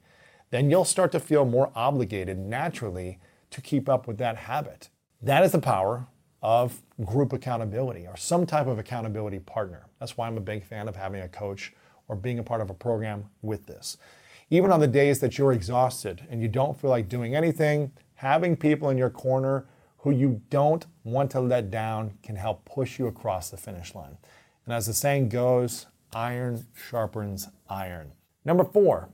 then 0.48 0.70
you'll 0.70 0.86
start 0.86 1.12
to 1.12 1.20
feel 1.20 1.44
more 1.44 1.70
obligated 1.74 2.38
naturally 2.38 3.18
to 3.50 3.60
keep 3.60 3.90
up 3.90 4.06
with 4.06 4.16
that 4.18 4.36
habit. 4.36 4.88
That 5.20 5.44
is 5.44 5.52
the 5.52 5.58
power 5.58 6.06
of 6.42 6.80
group 7.04 7.34
accountability 7.34 8.06
or 8.06 8.16
some 8.16 8.46
type 8.46 8.66
of 8.66 8.78
accountability 8.78 9.38
partner. 9.40 9.84
That's 10.00 10.16
why 10.16 10.28
I'm 10.28 10.38
a 10.38 10.40
big 10.40 10.64
fan 10.64 10.88
of 10.88 10.96
having 10.96 11.20
a 11.20 11.28
coach 11.28 11.74
or 12.08 12.16
being 12.16 12.38
a 12.38 12.42
part 12.42 12.62
of 12.62 12.70
a 12.70 12.74
program 12.74 13.26
with 13.42 13.66
this. 13.66 13.98
Even 14.48 14.72
on 14.72 14.80
the 14.80 14.86
days 14.86 15.18
that 15.20 15.36
you're 15.36 15.52
exhausted 15.52 16.26
and 16.30 16.40
you 16.40 16.48
don't 16.48 16.80
feel 16.80 16.88
like 16.88 17.10
doing 17.10 17.34
anything, 17.34 17.92
having 18.14 18.56
people 18.56 18.88
in 18.88 18.96
your 18.96 19.10
corner 19.10 19.66
who 19.98 20.10
you 20.10 20.40
don't 20.48 20.86
want 21.02 21.30
to 21.32 21.40
let 21.40 21.70
down 21.70 22.16
can 22.22 22.36
help 22.36 22.64
push 22.64 22.98
you 22.98 23.06
across 23.06 23.50
the 23.50 23.56
finish 23.58 23.94
line. 23.94 24.16
And 24.64 24.74
as 24.74 24.86
the 24.86 24.94
saying 24.94 25.28
goes, 25.28 25.86
iron 26.12 26.66
sharpens 26.74 27.48
iron. 27.68 28.12
Number 28.44 28.64
four, 28.64 29.10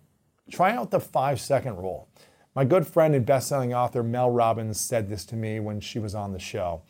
try 0.50 0.72
out 0.72 0.90
the 0.90 1.00
five 1.00 1.40
second 1.40 1.76
rule. 1.76 2.08
My 2.54 2.64
good 2.64 2.86
friend 2.86 3.14
and 3.14 3.24
best-selling 3.24 3.72
author 3.72 4.02
Mel 4.02 4.30
Robbins 4.30 4.78
said 4.80 5.08
this 5.08 5.24
to 5.26 5.36
me 5.36 5.60
when 5.60 5.80
she 5.80 5.98
was 5.98 6.14
on 6.14 6.32
the 6.32 6.38
show. 6.38 6.82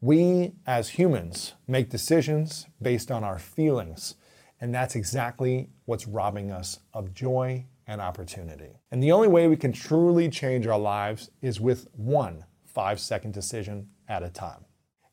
We 0.00 0.52
as 0.66 0.90
humans 0.90 1.54
make 1.66 1.90
decisions 1.90 2.66
based 2.82 3.10
on 3.10 3.24
our 3.24 3.38
feelings, 3.38 4.16
and 4.60 4.74
that's 4.74 4.94
exactly 4.94 5.70
what's 5.84 6.06
robbing 6.06 6.50
us 6.50 6.80
of 6.92 7.14
joy 7.14 7.66
and 7.86 8.00
opportunity. 8.00 8.80
And 8.90 9.02
the 9.02 9.12
only 9.12 9.28
way 9.28 9.46
we 9.46 9.56
can 9.56 9.72
truly 9.72 10.28
change 10.28 10.66
our 10.66 10.78
lives 10.78 11.30
is 11.40 11.60
with 11.60 11.88
one 11.92 12.44
five 12.66 13.00
second 13.00 13.32
decision 13.32 13.88
at 14.06 14.22
a 14.22 14.28
time. 14.28 14.65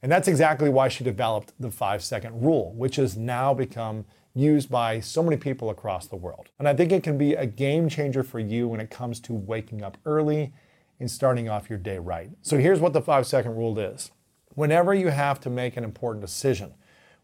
And 0.04 0.12
that's 0.12 0.28
exactly 0.28 0.70
why 0.70 0.90
she 0.90 1.06
developed 1.06 1.54
the 1.58 1.72
five 1.72 2.04
second 2.04 2.44
rule, 2.44 2.74
which 2.76 2.98
has 2.98 3.16
now 3.16 3.54
become 3.54 4.04
used 4.36 4.70
by 4.70 5.00
so 5.00 5.24
many 5.24 5.38
people 5.38 5.70
across 5.70 6.08
the 6.08 6.18
world. 6.18 6.50
And 6.60 6.68
I 6.68 6.74
think 6.74 6.92
it 6.92 7.04
can 7.04 7.18
be 7.18 7.36
a 7.36 7.46
game 7.46 7.88
changer 7.88 8.22
for 8.22 8.40
you 8.40 8.68
when 8.68 8.82
it 8.82 8.90
comes 8.90 9.22
to 9.22 9.34
waking 9.34 9.82
up 9.82 9.98
early 10.06 10.54
and 11.00 11.10
starting 11.10 11.48
off 11.48 11.70
your 11.70 11.80
day 11.80 12.00
right. 12.00 12.30
So 12.42 12.58
here's 12.58 12.82
what 12.82 12.92
the 12.92 13.02
five 13.02 13.26
second 13.26 13.56
rule 13.56 13.80
is 13.80 14.12
whenever 14.56 14.94
you 14.94 15.08
have 15.08 15.40
to 15.40 15.50
make 15.50 15.78
an 15.78 15.86
important 15.86 16.22
decision, 16.22 16.74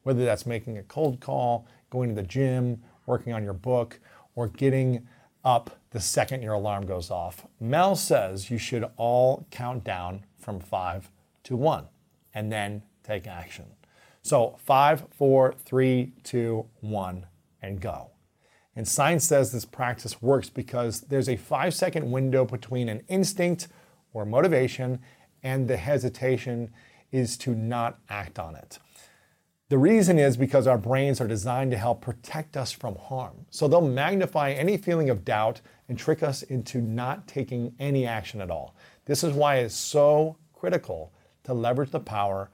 whether 0.04 0.24
that's 0.24 0.46
making 0.46 0.78
a 0.78 0.84
cold 0.84 1.20
call, 1.20 1.68
going 1.90 2.08
to 2.10 2.16
the 2.16 2.26
gym, 2.26 2.82
working 3.06 3.34
on 3.34 3.44
your 3.44 3.54
book, 3.54 4.00
or 4.36 4.48
getting 4.48 5.06
up 5.44 5.82
the 5.90 6.00
second 6.00 6.42
your 6.42 6.54
alarm 6.54 6.86
goes 6.86 7.12
off, 7.12 7.46
Mel 7.60 7.98
says 7.98 8.50
you 8.50 8.58
should 8.58 8.90
all 8.96 9.46
count 9.52 9.84
down 9.84 10.24
from 10.38 10.62
five 10.62 11.12
to 11.44 11.58
one 11.58 11.88
and 12.34 12.52
then 12.52 12.84
take 13.04 13.28
action. 13.28 13.66
So 14.22 14.58
five, 14.60 15.06
four, 15.12 15.56
three, 15.66 16.14
two, 16.24 16.66
one, 16.82 17.26
and 17.62 17.80
go. 17.80 18.12
And 18.76 18.88
science 18.88 19.26
says 19.26 19.52
this 19.52 19.66
practice 19.66 20.22
works 20.22 20.50
because 20.50 21.02
there's 21.02 21.30
a 21.30 21.36
five 21.36 21.74
second 21.74 22.12
window 22.12 22.46
between 22.46 22.90
an 22.90 23.02
instinct 23.08 23.68
or 24.14 24.26
motivation 24.26 25.00
and 25.44 25.68
the 25.68 25.78
hesitation 25.78 26.72
is 27.12 27.38
to 27.38 27.56
not 27.56 28.00
act 28.10 28.40
on 28.40 28.56
it. 28.56 28.80
The 29.70 29.78
reason 29.78 30.18
is 30.18 30.36
because 30.36 30.66
our 30.66 30.78
brains 30.78 31.22
are 31.22 31.28
designed 31.28 31.72
to 31.72 31.78
help 31.78 32.02
protect 32.02 32.58
us 32.58 32.72
from 32.72 32.96
harm. 32.96 33.46
So 33.52 33.68
they'll 33.68 33.82
magnify 33.82 34.52
any 34.52 34.78
feeling 34.78 35.10
of 35.10 35.24
doubt 35.24 35.62
and 35.88 35.98
trick 35.98 36.24
us 36.24 36.42
into 36.42 36.82
not 36.82 37.28
taking 37.28 37.76
any 37.80 38.06
action 38.06 38.42
at 38.42 38.50
all. 38.50 38.76
This 39.06 39.24
is 39.24 39.34
why 39.34 39.58
it's 39.58 39.76
so 39.76 40.38
critical 40.54 41.14
to 41.50 41.54
leverage 41.56 41.90
the 41.90 42.00
power 42.00 42.52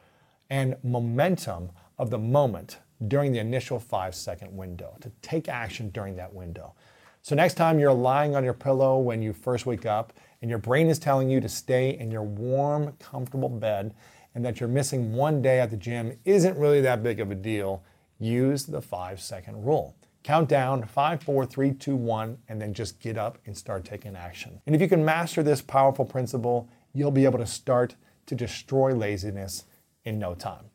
and 0.50 0.78
momentum 0.82 1.70
of 1.98 2.10
the 2.10 2.18
moment 2.18 2.80
during 3.10 3.34
the 3.34 3.40
initial 3.40 3.78
five 3.78 4.16
second 4.16 4.56
window, 4.56 4.96
to 5.02 5.12
take 5.22 5.50
action 5.50 5.90
during 5.90 6.16
that 6.16 6.34
window. 6.34 6.74
So, 7.22 7.36
next 7.36 7.56
time 7.56 7.78
you're 7.78 7.92
lying 7.92 8.36
on 8.38 8.44
your 8.46 8.54
pillow 8.54 8.98
when 9.00 9.22
you 9.22 9.34
first 9.34 9.66
wake 9.66 9.86
up 9.86 10.14
and 10.42 10.50
your 10.50 10.60
brain 10.60 10.88
is 10.88 10.98
telling 10.98 11.30
you 11.30 11.42
to 11.42 11.50
stay 11.50 11.98
in 11.98 12.10
your 12.10 12.24
warm, 12.24 12.94
comfortable 13.00 13.50
bed 13.50 13.94
and 14.34 14.46
that 14.46 14.60
you're 14.60 14.70
missing 14.70 15.14
one 15.14 15.42
day 15.42 15.60
at 15.60 15.72
the 15.72 15.78
gym 15.78 16.18
isn't 16.24 16.58
really 16.58 16.82
that 16.82 17.04
big 17.04 17.20
of 17.20 17.32
a 17.32 17.36
deal, 17.36 17.84
use 18.20 18.66
the 18.66 18.82
five 18.82 19.20
second 19.20 19.66
rule. 19.66 19.94
Count 20.24 20.48
down 20.48 20.86
five, 20.86 21.22
four, 21.22 21.46
three, 21.46 21.74
two, 21.74 21.96
one, 21.98 22.38
and 22.48 22.62
then 22.62 22.74
just 22.74 23.00
get 23.02 23.18
up 23.18 23.40
and 23.46 23.58
start 23.58 23.84
taking 23.84 24.16
action. 24.16 24.62
And 24.66 24.74
if 24.74 24.82
you 24.82 24.88
can 24.88 25.04
master 25.04 25.44
this 25.44 25.62
powerful 25.62 26.06
principle, 26.06 26.70
you'll 26.94 27.12
be 27.12 27.26
able 27.26 27.40
to 27.40 27.46
start 27.46 27.96
to 28.26 28.36
destroy 28.36 28.94
laziness 28.94 29.66
in 30.04 30.20
no 30.20 30.36
time. 30.36 30.66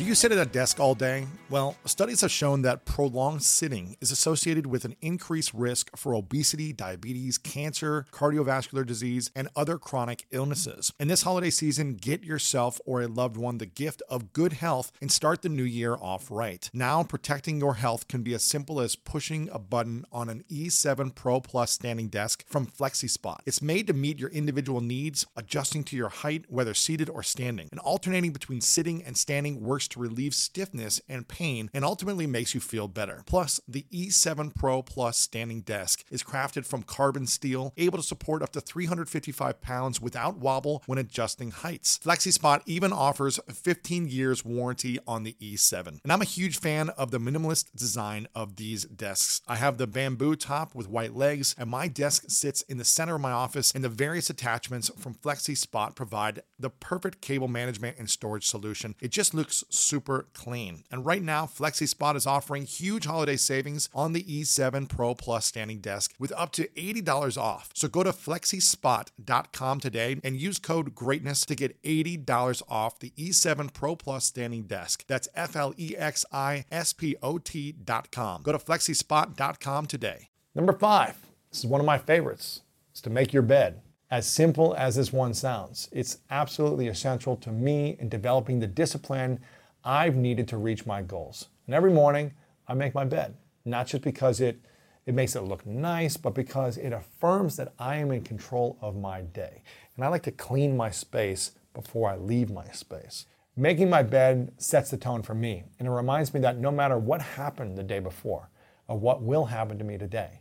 Do 0.00 0.06
you 0.06 0.14
sit 0.14 0.32
at 0.32 0.38
a 0.38 0.50
desk 0.50 0.80
all 0.80 0.94
day? 0.94 1.26
Well, 1.50 1.76
studies 1.84 2.22
have 2.22 2.30
shown 2.30 2.62
that 2.62 2.86
prolonged 2.86 3.42
sitting 3.42 3.98
is 4.00 4.10
associated 4.10 4.64
with 4.64 4.86
an 4.86 4.96
increased 5.02 5.52
risk 5.52 5.94
for 5.94 6.14
obesity, 6.14 6.72
diabetes, 6.72 7.36
cancer, 7.36 8.06
cardiovascular 8.10 8.86
disease, 8.86 9.30
and 9.36 9.50
other 9.54 9.76
chronic 9.76 10.24
illnesses. 10.30 10.90
In 10.98 11.08
this 11.08 11.24
holiday 11.24 11.50
season, 11.50 11.96
get 11.96 12.24
yourself 12.24 12.80
or 12.86 13.02
a 13.02 13.08
loved 13.08 13.36
one 13.36 13.58
the 13.58 13.66
gift 13.66 14.00
of 14.08 14.32
good 14.32 14.54
health 14.54 14.90
and 15.02 15.12
start 15.12 15.42
the 15.42 15.50
new 15.50 15.64
year 15.64 15.96
off 15.96 16.30
right. 16.30 16.70
Now, 16.72 17.02
protecting 17.02 17.58
your 17.58 17.74
health 17.74 18.08
can 18.08 18.22
be 18.22 18.32
as 18.32 18.42
simple 18.42 18.80
as 18.80 18.96
pushing 18.96 19.50
a 19.52 19.58
button 19.58 20.06
on 20.10 20.30
an 20.30 20.44
E7 20.48 21.14
Pro 21.14 21.42
Plus 21.42 21.72
standing 21.72 22.08
desk 22.08 22.42
from 22.48 22.68
FlexiSpot. 22.68 23.40
It's 23.44 23.60
made 23.60 23.86
to 23.88 23.92
meet 23.92 24.18
your 24.18 24.30
individual 24.30 24.80
needs, 24.80 25.26
adjusting 25.36 25.84
to 25.84 25.96
your 25.96 26.08
height, 26.08 26.46
whether 26.48 26.72
seated 26.72 27.10
or 27.10 27.22
standing, 27.22 27.68
and 27.70 27.80
alternating 27.80 28.32
between 28.32 28.62
sitting 28.62 29.04
and 29.04 29.14
standing 29.14 29.60
works 29.62 29.89
to 29.90 30.00
relieve 30.00 30.34
stiffness 30.34 31.00
and 31.08 31.28
pain 31.28 31.70
and 31.72 31.84
ultimately 31.84 32.26
makes 32.26 32.54
you 32.54 32.60
feel 32.60 32.88
better. 32.88 33.22
Plus, 33.26 33.60
the 33.68 33.86
E7 33.92 34.54
Pro 34.54 34.82
Plus 34.82 35.18
standing 35.18 35.60
desk 35.60 36.04
is 36.10 36.22
crafted 36.22 36.66
from 36.66 36.82
carbon 36.82 37.26
steel, 37.26 37.72
able 37.76 37.98
to 37.98 38.04
support 38.04 38.42
up 38.42 38.50
to 38.52 38.60
355 38.60 39.60
pounds 39.60 40.00
without 40.00 40.38
wobble 40.38 40.82
when 40.86 40.98
adjusting 40.98 41.50
heights. 41.50 41.98
FlexiSpot 42.02 42.62
even 42.66 42.92
offers 42.92 43.38
15 43.52 44.08
years 44.08 44.44
warranty 44.44 44.98
on 45.06 45.22
the 45.22 45.36
E7. 45.40 46.00
And 46.02 46.12
I'm 46.12 46.22
a 46.22 46.26
huge 46.26 46.58
fan 46.58 46.90
of 46.90 47.10
the 47.10 47.18
minimalist 47.18 47.72
design 47.76 48.28
of 48.34 48.56
these 48.56 48.84
desks. 48.84 49.42
I 49.46 49.56
have 49.56 49.78
the 49.78 49.86
bamboo 49.86 50.36
top 50.36 50.74
with 50.74 50.88
white 50.88 51.14
legs, 51.14 51.54
and 51.58 51.70
my 51.70 51.88
desk 51.88 52.24
sits 52.28 52.62
in 52.62 52.78
the 52.78 52.84
center 52.84 53.16
of 53.16 53.20
my 53.20 53.32
office, 53.32 53.72
and 53.74 53.84
the 53.84 53.88
various 53.88 54.30
attachments 54.30 54.90
from 54.98 55.14
FlexiSpot 55.14 55.94
provide 55.94 56.42
the 56.58 56.70
perfect 56.70 57.20
cable 57.20 57.48
management 57.48 57.98
and 57.98 58.08
storage 58.08 58.46
solution. 58.46 58.94
It 59.00 59.10
just 59.10 59.34
looks 59.34 59.64
super 59.80 60.28
clean. 60.34 60.84
And 60.90 61.04
right 61.06 61.22
now, 61.22 61.46
FlexiSpot 61.46 62.16
is 62.16 62.26
offering 62.26 62.64
huge 62.64 63.06
holiday 63.06 63.36
savings 63.36 63.88
on 63.94 64.12
the 64.12 64.22
E7 64.22 64.88
Pro 64.88 65.14
Plus 65.14 65.46
standing 65.46 65.80
desk 65.80 66.14
with 66.18 66.32
up 66.36 66.52
to 66.52 66.68
$80 66.68 67.38
off. 67.38 67.70
So 67.74 67.88
go 67.88 68.02
to 68.02 68.10
flexispot.com 68.10 69.80
today 69.80 70.20
and 70.22 70.36
use 70.36 70.58
code 70.58 70.94
GREATNESS 70.94 71.46
to 71.46 71.54
get 71.54 71.82
$80 71.82 72.62
off 72.68 72.98
the 72.98 73.10
E7 73.18 73.72
Pro 73.72 73.96
Plus 73.96 74.24
standing 74.24 74.64
desk. 74.64 75.04
That's 75.06 75.28
F 75.34 75.56
L 75.56 75.74
E 75.76 75.96
X 75.96 76.24
I 76.32 76.64
S 76.70 76.92
P 76.92 77.16
O 77.22 77.38
T.com. 77.38 78.42
Go 78.42 78.52
to 78.52 78.58
flexispot.com 78.58 79.86
today. 79.86 80.28
Number 80.54 80.72
five, 80.72 81.16
this 81.50 81.60
is 81.60 81.66
one 81.66 81.80
of 81.80 81.86
my 81.86 81.98
favorites, 81.98 82.62
is 82.94 83.00
to 83.02 83.10
make 83.10 83.32
your 83.32 83.42
bed. 83.42 83.80
As 84.10 84.26
simple 84.26 84.74
as 84.76 84.96
this 84.96 85.12
one 85.12 85.34
sounds, 85.34 85.88
it's 85.92 86.18
absolutely 86.30 86.88
essential 86.88 87.36
to 87.36 87.52
me 87.52 87.96
in 88.00 88.08
developing 88.08 88.58
the 88.58 88.66
discipline 88.66 89.38
I've 89.84 90.16
needed 90.16 90.48
to 90.48 90.56
reach 90.56 90.86
my 90.86 91.02
goals. 91.02 91.48
And 91.66 91.74
every 91.74 91.92
morning, 91.92 92.34
I 92.68 92.74
make 92.74 92.94
my 92.94 93.04
bed, 93.04 93.36
not 93.64 93.86
just 93.86 94.02
because 94.02 94.40
it, 94.40 94.60
it 95.06 95.14
makes 95.14 95.34
it 95.34 95.42
look 95.42 95.66
nice, 95.66 96.16
but 96.16 96.34
because 96.34 96.76
it 96.76 96.92
affirms 96.92 97.56
that 97.56 97.72
I 97.78 97.96
am 97.96 98.12
in 98.12 98.22
control 98.22 98.78
of 98.80 98.96
my 98.96 99.22
day. 99.22 99.62
And 99.96 100.04
I 100.04 100.08
like 100.08 100.22
to 100.24 100.32
clean 100.32 100.76
my 100.76 100.90
space 100.90 101.52
before 101.74 102.10
I 102.10 102.16
leave 102.16 102.50
my 102.50 102.66
space. 102.68 103.26
Making 103.56 103.90
my 103.90 104.02
bed 104.02 104.52
sets 104.58 104.90
the 104.90 104.96
tone 104.96 105.22
for 105.22 105.34
me, 105.34 105.64
and 105.78 105.88
it 105.88 105.90
reminds 105.90 106.32
me 106.32 106.40
that 106.40 106.58
no 106.58 106.70
matter 106.70 106.98
what 106.98 107.20
happened 107.20 107.76
the 107.76 107.82
day 107.82 107.98
before, 107.98 108.50
or 108.86 108.98
what 108.98 109.22
will 109.22 109.46
happen 109.46 109.78
to 109.78 109.84
me 109.84 109.98
today, 109.98 110.40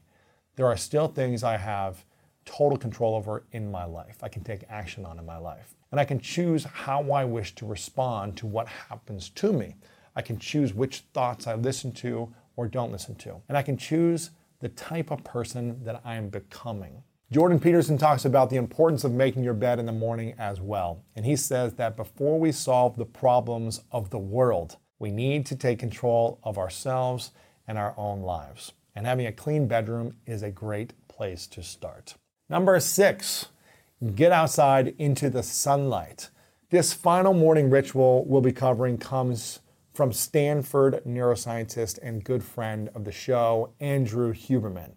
there 0.56 0.68
are 0.68 0.78
still 0.78 1.08
things 1.08 1.44
I 1.44 1.58
have 1.58 2.04
total 2.46 2.78
control 2.78 3.16
over 3.16 3.46
in 3.52 3.72
my 3.72 3.86
life. 3.86 4.18
I 4.22 4.30
can 4.30 4.44
take 4.44 4.64
action 4.70 5.06
on 5.06 5.20
in 5.20 5.26
my 5.26 5.38
life 5.38 5.76
and 5.92 6.00
I 6.00 6.06
can 6.06 6.20
choose 6.20 6.64
how 6.64 7.12
I 7.12 7.26
wish 7.26 7.56
to 7.56 7.66
respond 7.66 8.38
to 8.38 8.48
what 8.48 8.68
happens 8.68 9.30
to 9.32 9.52
me. 9.52 9.76
I 10.16 10.22
can 10.22 10.38
choose 10.38 10.74
which 10.74 11.06
thoughts 11.14 11.48
I 11.48 11.56
listen 11.56 11.92
to 11.94 12.34
or 12.56 12.68
don't 12.68 12.92
listen 12.92 13.16
to. 13.16 13.42
And 13.48 13.58
I 13.58 13.62
can 13.62 13.78
choose 13.78 14.32
the 14.60 14.70
type 14.70 15.12
of 15.12 15.24
person 15.24 15.84
that 15.86 16.02
I 16.04 16.16
am 16.16 16.30
becoming. 16.30 17.04
Jordan 17.32 17.60
Peterson 17.60 17.98
talks 17.98 18.26
about 18.26 18.50
the 18.50 18.56
importance 18.56 19.04
of 19.04 19.12
making 19.12 19.44
your 19.44 19.54
bed 19.54 19.80
in 19.80 19.86
the 19.86 19.92
morning 19.92 20.34
as 20.38 20.60
well. 20.60 21.04
And 21.16 21.26
he 21.26 21.36
says 21.36 21.76
that 21.76 21.96
before 21.96 22.40
we 22.40 22.52
solve 22.52 22.98
the 22.98 23.06
problems 23.06 23.82
of 23.92 24.10
the 24.10 24.18
world, 24.18 24.78
we 24.98 25.12
need 25.12 25.46
to 25.46 25.56
take 25.56 25.80
control 25.80 26.40
of 26.44 26.58
ourselves 26.58 27.32
and 27.68 27.78
our 27.78 27.94
own 27.98 28.22
lives. 28.22 28.74
And 28.96 29.06
having 29.06 29.28
a 29.28 29.32
clean 29.32 29.68
bedroom 29.68 30.16
is 30.26 30.44
a 30.44 30.52
great 30.52 30.94
place 31.08 31.48
to 31.48 31.62
start. 31.62 32.16
Number 32.50 32.80
six, 32.80 33.50
get 34.16 34.32
outside 34.32 34.96
into 34.98 35.30
the 35.30 35.44
sunlight. 35.44 36.30
This 36.70 36.94
final 36.94 37.34
morning 37.34 37.70
ritual 37.70 38.24
we'll 38.26 38.42
be 38.42 38.52
covering 38.52 38.98
comes 38.98 39.60
from 39.94 40.14
Stanford 40.14 41.02
neuroscientist 41.06 42.00
and 42.02 42.24
good 42.24 42.44
friend 42.44 42.90
of 42.96 43.04
the 43.04 43.12
show, 43.12 43.74
Andrew 43.82 44.34
Huberman. 44.34 44.92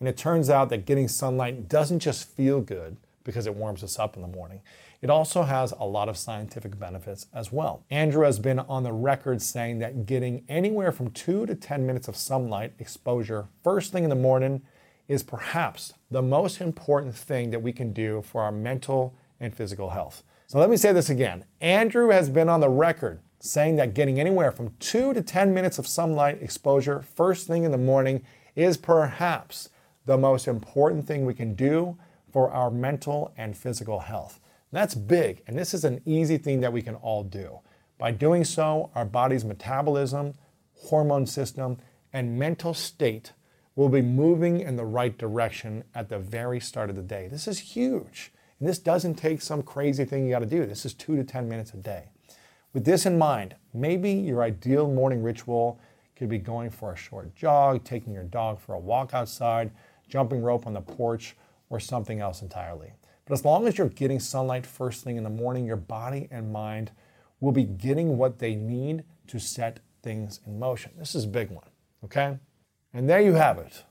And 0.00 0.08
it 0.08 0.16
turns 0.16 0.50
out 0.50 0.70
that 0.70 0.86
getting 0.86 1.06
sunlight 1.06 1.68
doesn't 1.68 2.00
just 2.00 2.28
feel 2.28 2.60
good 2.60 2.96
because 3.22 3.46
it 3.46 3.54
warms 3.54 3.84
us 3.84 3.98
up 3.98 4.16
in 4.16 4.22
the 4.22 4.28
morning. 4.28 4.62
It 5.02 5.10
also 5.10 5.42
has 5.44 5.72
a 5.78 5.84
lot 5.84 6.08
of 6.08 6.16
scientific 6.16 6.78
benefits 6.78 7.26
as 7.32 7.52
well. 7.52 7.84
Andrew 7.90 8.24
has 8.24 8.38
been 8.38 8.58
on 8.58 8.82
the 8.82 8.92
record 8.92 9.40
saying 9.40 9.78
that 9.78 10.06
getting 10.06 10.44
anywhere 10.48 10.90
from 10.90 11.10
2 11.10 11.46
to 11.46 11.54
10 11.54 11.86
minutes 11.86 12.08
of 12.08 12.16
sunlight 12.16 12.72
exposure 12.78 13.46
first 13.62 13.92
thing 13.92 14.02
in 14.02 14.10
the 14.10 14.16
morning 14.16 14.62
is 15.10 15.24
perhaps 15.24 15.92
the 16.08 16.22
most 16.22 16.60
important 16.60 17.16
thing 17.16 17.50
that 17.50 17.60
we 17.60 17.72
can 17.72 17.92
do 17.92 18.22
for 18.22 18.42
our 18.42 18.52
mental 18.52 19.12
and 19.40 19.52
physical 19.52 19.90
health. 19.90 20.22
So 20.46 20.60
let 20.60 20.70
me 20.70 20.76
say 20.76 20.92
this 20.92 21.10
again. 21.10 21.44
Andrew 21.60 22.10
has 22.10 22.30
been 22.30 22.48
on 22.48 22.60
the 22.60 22.68
record 22.68 23.20
saying 23.40 23.74
that 23.74 23.92
getting 23.92 24.20
anywhere 24.20 24.52
from 24.52 24.72
2 24.78 25.12
to 25.14 25.20
10 25.20 25.52
minutes 25.52 25.80
of 25.80 25.86
sunlight 25.88 26.40
exposure 26.40 27.02
first 27.02 27.48
thing 27.48 27.64
in 27.64 27.72
the 27.72 27.76
morning 27.76 28.22
is 28.54 28.76
perhaps 28.76 29.70
the 30.06 30.16
most 30.16 30.46
important 30.46 31.08
thing 31.08 31.26
we 31.26 31.34
can 31.34 31.54
do 31.54 31.98
for 32.32 32.48
our 32.52 32.70
mental 32.70 33.34
and 33.36 33.56
physical 33.56 33.98
health. 33.98 34.38
That's 34.70 34.94
big, 34.94 35.42
and 35.48 35.58
this 35.58 35.74
is 35.74 35.84
an 35.84 36.02
easy 36.06 36.38
thing 36.38 36.60
that 36.60 36.72
we 36.72 36.82
can 36.82 36.94
all 36.94 37.24
do. 37.24 37.58
By 37.98 38.12
doing 38.12 38.44
so, 38.44 38.92
our 38.94 39.04
body's 39.04 39.44
metabolism, 39.44 40.34
hormone 40.84 41.26
system, 41.26 41.78
and 42.12 42.38
mental 42.38 42.74
state 42.74 43.32
will 43.80 43.88
be 43.88 44.02
moving 44.02 44.60
in 44.60 44.76
the 44.76 44.84
right 44.84 45.16
direction 45.16 45.82
at 45.94 46.10
the 46.10 46.18
very 46.18 46.60
start 46.60 46.90
of 46.90 46.96
the 46.96 47.02
day. 47.02 47.28
This 47.28 47.48
is 47.48 47.58
huge. 47.58 48.30
And 48.58 48.68
this 48.68 48.78
doesn't 48.78 49.14
take 49.14 49.40
some 49.40 49.62
crazy 49.62 50.04
thing 50.04 50.26
you 50.26 50.30
got 50.32 50.40
to 50.40 50.44
do. 50.44 50.66
This 50.66 50.84
is 50.84 50.92
two 50.92 51.16
to 51.16 51.24
10 51.24 51.48
minutes 51.48 51.72
a 51.72 51.78
day. 51.78 52.10
With 52.74 52.84
this 52.84 53.06
in 53.06 53.16
mind, 53.16 53.56
maybe 53.72 54.12
your 54.12 54.42
ideal 54.42 54.86
morning 54.86 55.22
ritual 55.22 55.80
could 56.14 56.28
be 56.28 56.36
going 56.36 56.68
for 56.68 56.92
a 56.92 56.96
short 56.96 57.34
jog, 57.34 57.82
taking 57.82 58.12
your 58.12 58.24
dog 58.24 58.60
for 58.60 58.74
a 58.74 58.78
walk 58.78 59.14
outside, 59.14 59.70
jumping 60.10 60.42
rope 60.42 60.66
on 60.66 60.74
the 60.74 60.82
porch, 60.82 61.34
or 61.70 61.80
something 61.80 62.20
else 62.20 62.42
entirely. 62.42 62.92
But 63.24 63.32
as 63.32 63.46
long 63.46 63.66
as 63.66 63.78
you're 63.78 63.88
getting 63.88 64.20
sunlight 64.20 64.66
first 64.66 65.04
thing 65.04 65.16
in 65.16 65.24
the 65.24 65.30
morning, 65.30 65.64
your 65.64 65.76
body 65.76 66.28
and 66.30 66.52
mind 66.52 66.90
will 67.40 67.52
be 67.52 67.64
getting 67.64 68.18
what 68.18 68.40
they 68.40 68.54
need 68.54 69.04
to 69.28 69.38
set 69.38 69.80
things 70.02 70.40
in 70.46 70.58
motion. 70.58 70.92
This 70.98 71.14
is 71.14 71.24
a 71.24 71.28
big 71.28 71.48
one, 71.48 71.64
okay? 72.04 72.36
And 72.92 73.08
there 73.08 73.20
you 73.20 73.34
have 73.34 73.58
it. 73.58 73.84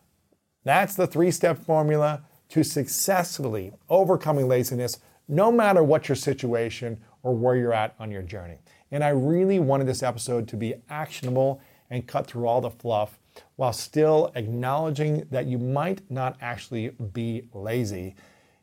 That's 0.63 0.95
the 0.95 1.07
three 1.07 1.31
step 1.31 1.57
formula 1.57 2.23
to 2.49 2.63
successfully 2.63 3.71
overcoming 3.89 4.47
laziness, 4.47 4.99
no 5.27 5.51
matter 5.51 5.83
what 5.83 6.09
your 6.09 6.15
situation 6.15 6.99
or 7.23 7.35
where 7.35 7.55
you're 7.55 7.73
at 7.73 7.95
on 7.99 8.11
your 8.11 8.21
journey. 8.21 8.57
And 8.91 9.03
I 9.03 9.09
really 9.09 9.59
wanted 9.59 9.87
this 9.87 10.03
episode 10.03 10.47
to 10.49 10.57
be 10.57 10.73
actionable 10.89 11.61
and 11.89 12.07
cut 12.07 12.27
through 12.27 12.47
all 12.47 12.61
the 12.61 12.69
fluff 12.69 13.19
while 13.55 13.73
still 13.73 14.31
acknowledging 14.35 15.27
that 15.31 15.45
you 15.45 15.57
might 15.57 16.01
not 16.09 16.37
actually 16.41 16.89
be 17.13 17.47
lazy. 17.53 18.15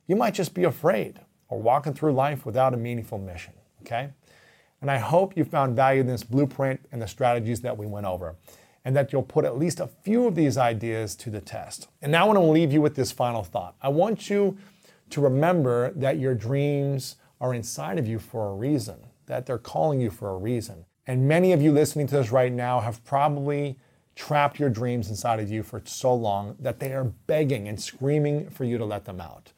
You 0.07 0.16
might 0.16 0.35
just 0.35 0.55
be 0.55 0.64
afraid 0.64 1.20
or 1.49 1.61
walking 1.61 1.94
through 1.94 2.12
life 2.12 2.44
without 2.44 2.75
a 2.75 2.77
meaningful 2.77 3.18
mission, 3.18 3.55
okay? 3.83 4.11
And 4.81 4.90
I 4.90 4.99
hope 4.99 5.37
you 5.37 5.44
found 5.44 5.77
value 5.77 6.01
in 6.01 6.07
this 6.07 6.25
blueprint 6.25 6.81
and 6.92 7.01
the 7.01 7.09
strategies 7.09 7.61
that 7.62 7.77
we 7.77 7.87
went 7.87 8.07
over 8.07 8.37
and 8.87 8.94
that 8.94 9.12
you'll 9.12 9.20
put 9.25 9.44
at 9.44 9.59
least 9.59 9.81
a 9.81 9.88
few 9.88 10.29
of 10.29 10.37
these 10.37 10.57
ideas 10.57 11.16
to 11.16 11.29
the 11.29 11.40
test. 11.40 11.88
And 12.01 12.12
now 12.12 12.22
I 12.22 12.27
want 12.29 12.37
to 12.37 12.44
leave 12.44 12.72
you 12.72 12.81
with 12.81 12.94
this 12.94 13.11
final 13.11 13.42
thought. 13.42 13.75
I 13.83 13.88
want 13.88 14.31
you 14.31 14.57
to 15.11 15.20
remember 15.20 15.90
that 15.96 16.20
your 16.20 16.37
dreams 16.37 17.16
are 17.40 17.53
inside 17.53 17.99
of 17.99 18.07
you 18.07 18.20
for 18.20 18.49
a 18.49 18.55
reason. 18.55 18.99
that 19.27 19.44
they're 19.44 19.59
calling 19.59 20.01
you 20.01 20.09
for 20.09 20.31
a 20.31 20.37
reason. 20.37 20.85
And 21.05 21.27
many 21.27 21.53
of 21.53 21.61
you 21.61 21.72
listening 21.72 22.07
to 22.07 22.14
this 22.14 22.31
right 22.31 22.53
now 22.53 22.79
have 22.79 23.05
probably 23.05 23.77
trapped 24.14 24.61
your 24.61 24.70
dreams 24.70 25.11
inside 25.11 25.40
of 25.40 25.51
you 25.51 25.64
for 25.64 25.83
so 25.85 26.14
long 26.14 26.55
that 26.61 26.79
they 26.79 26.92
are 26.92 27.12
begging 27.27 27.66
and 27.66 27.81
screaming 27.81 28.49
for 28.51 28.62
you 28.62 28.79
to 28.79 28.85
let 28.85 29.05
them 29.05 29.20
out. 29.20 29.53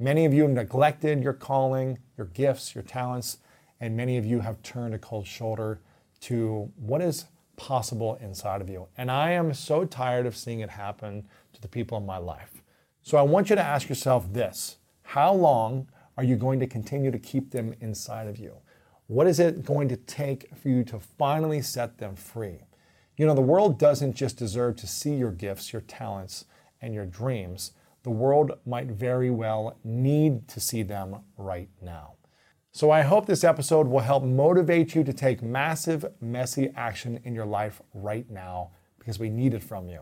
Many 0.00 0.24
of 0.24 0.34
you 0.34 0.42
have 0.42 0.50
neglected 0.50 1.22
your 1.22 1.34
calling, 1.34 1.98
your 2.18 2.26
gifts, 2.26 2.74
your 2.74 2.82
talents, 2.82 3.38
and 3.80 3.96
many 3.96 4.18
of 4.18 4.26
you 4.26 4.40
have 4.40 4.60
turned 4.64 4.92
a 4.92 4.98
cold 4.98 5.28
shoulder 5.28 5.80
to 6.22 6.70
what 6.76 7.00
is 7.00 7.26
possible 7.56 8.16
inside 8.20 8.60
of 8.60 8.68
you. 8.68 8.88
And 8.96 9.10
I 9.10 9.32
am 9.32 9.54
so 9.54 9.84
tired 9.84 10.26
of 10.26 10.36
seeing 10.36 10.60
it 10.60 10.70
happen 10.70 11.26
to 11.52 11.60
the 11.60 11.68
people 11.68 11.98
in 11.98 12.06
my 12.06 12.18
life. 12.18 12.62
So 13.02 13.18
I 13.18 13.22
want 13.22 13.50
you 13.50 13.56
to 13.56 13.62
ask 13.62 13.88
yourself 13.88 14.32
this 14.32 14.76
How 15.02 15.32
long 15.32 15.88
are 16.16 16.24
you 16.24 16.36
going 16.36 16.60
to 16.60 16.66
continue 16.66 17.10
to 17.10 17.18
keep 17.18 17.50
them 17.50 17.74
inside 17.80 18.26
of 18.26 18.38
you? 18.38 18.56
What 19.06 19.26
is 19.26 19.40
it 19.40 19.64
going 19.64 19.88
to 19.88 19.96
take 19.96 20.54
for 20.56 20.68
you 20.68 20.84
to 20.84 20.98
finally 20.98 21.60
set 21.60 21.98
them 21.98 22.16
free? 22.16 22.60
You 23.16 23.26
know, 23.26 23.34
the 23.34 23.40
world 23.40 23.78
doesn't 23.78 24.14
just 24.14 24.38
deserve 24.38 24.76
to 24.76 24.86
see 24.86 25.14
your 25.14 25.32
gifts, 25.32 25.72
your 25.72 25.82
talents, 25.82 26.46
and 26.80 26.94
your 26.94 27.06
dreams. 27.06 27.72
The 28.04 28.10
world 28.10 28.52
might 28.64 28.86
very 28.86 29.30
well 29.30 29.76
need 29.84 30.48
to 30.48 30.60
see 30.60 30.82
them 30.82 31.20
right 31.36 31.68
now. 31.80 32.14
So 32.74 32.90
I 32.90 33.02
hope 33.02 33.26
this 33.26 33.44
episode 33.44 33.86
will 33.86 34.00
help 34.00 34.24
motivate 34.24 34.94
you 34.94 35.04
to 35.04 35.12
take 35.12 35.42
massive, 35.42 36.06
messy 36.22 36.72
action 36.74 37.20
in 37.22 37.34
your 37.34 37.44
life 37.44 37.82
right 37.92 38.28
now 38.30 38.70
because 38.98 39.18
we 39.18 39.28
need 39.28 39.52
it 39.52 39.62
from 39.62 39.88
you. 39.88 40.00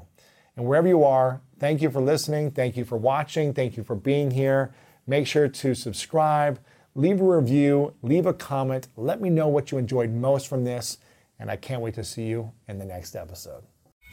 And 0.57 0.65
wherever 0.65 0.87
you 0.87 1.03
are, 1.03 1.41
thank 1.59 1.83
you 1.83 1.91
for 1.91 2.01
listening. 2.01 2.53
Thank 2.53 2.77
you 2.77 2.85
for 2.85 2.97
watching. 2.97 3.53
Thank 3.53 3.77
you 3.77 3.83
for 3.83 3.97
being 3.97 4.31
here. 4.31 4.73
Make 5.09 5.27
sure 5.27 5.49
to 5.49 5.75
subscribe, 5.75 6.61
leave 6.95 7.21
a 7.21 7.25
review, 7.25 7.95
leave 8.03 8.27
a 8.27 8.33
comment. 8.33 8.87
Let 8.97 9.21
me 9.21 9.31
know 9.31 9.49
what 9.49 9.73
you 9.73 9.79
enjoyed 9.79 10.11
most 10.11 10.47
from 10.47 10.63
this 10.63 10.99
and 11.41 11.51
I 11.51 11.57
can't 11.57 11.81
wait 11.81 11.95
to 11.95 12.05
see 12.05 12.27
you 12.27 12.53
in 12.69 12.79
the 12.79 12.85
next 12.85 13.17
episode. 13.17 13.65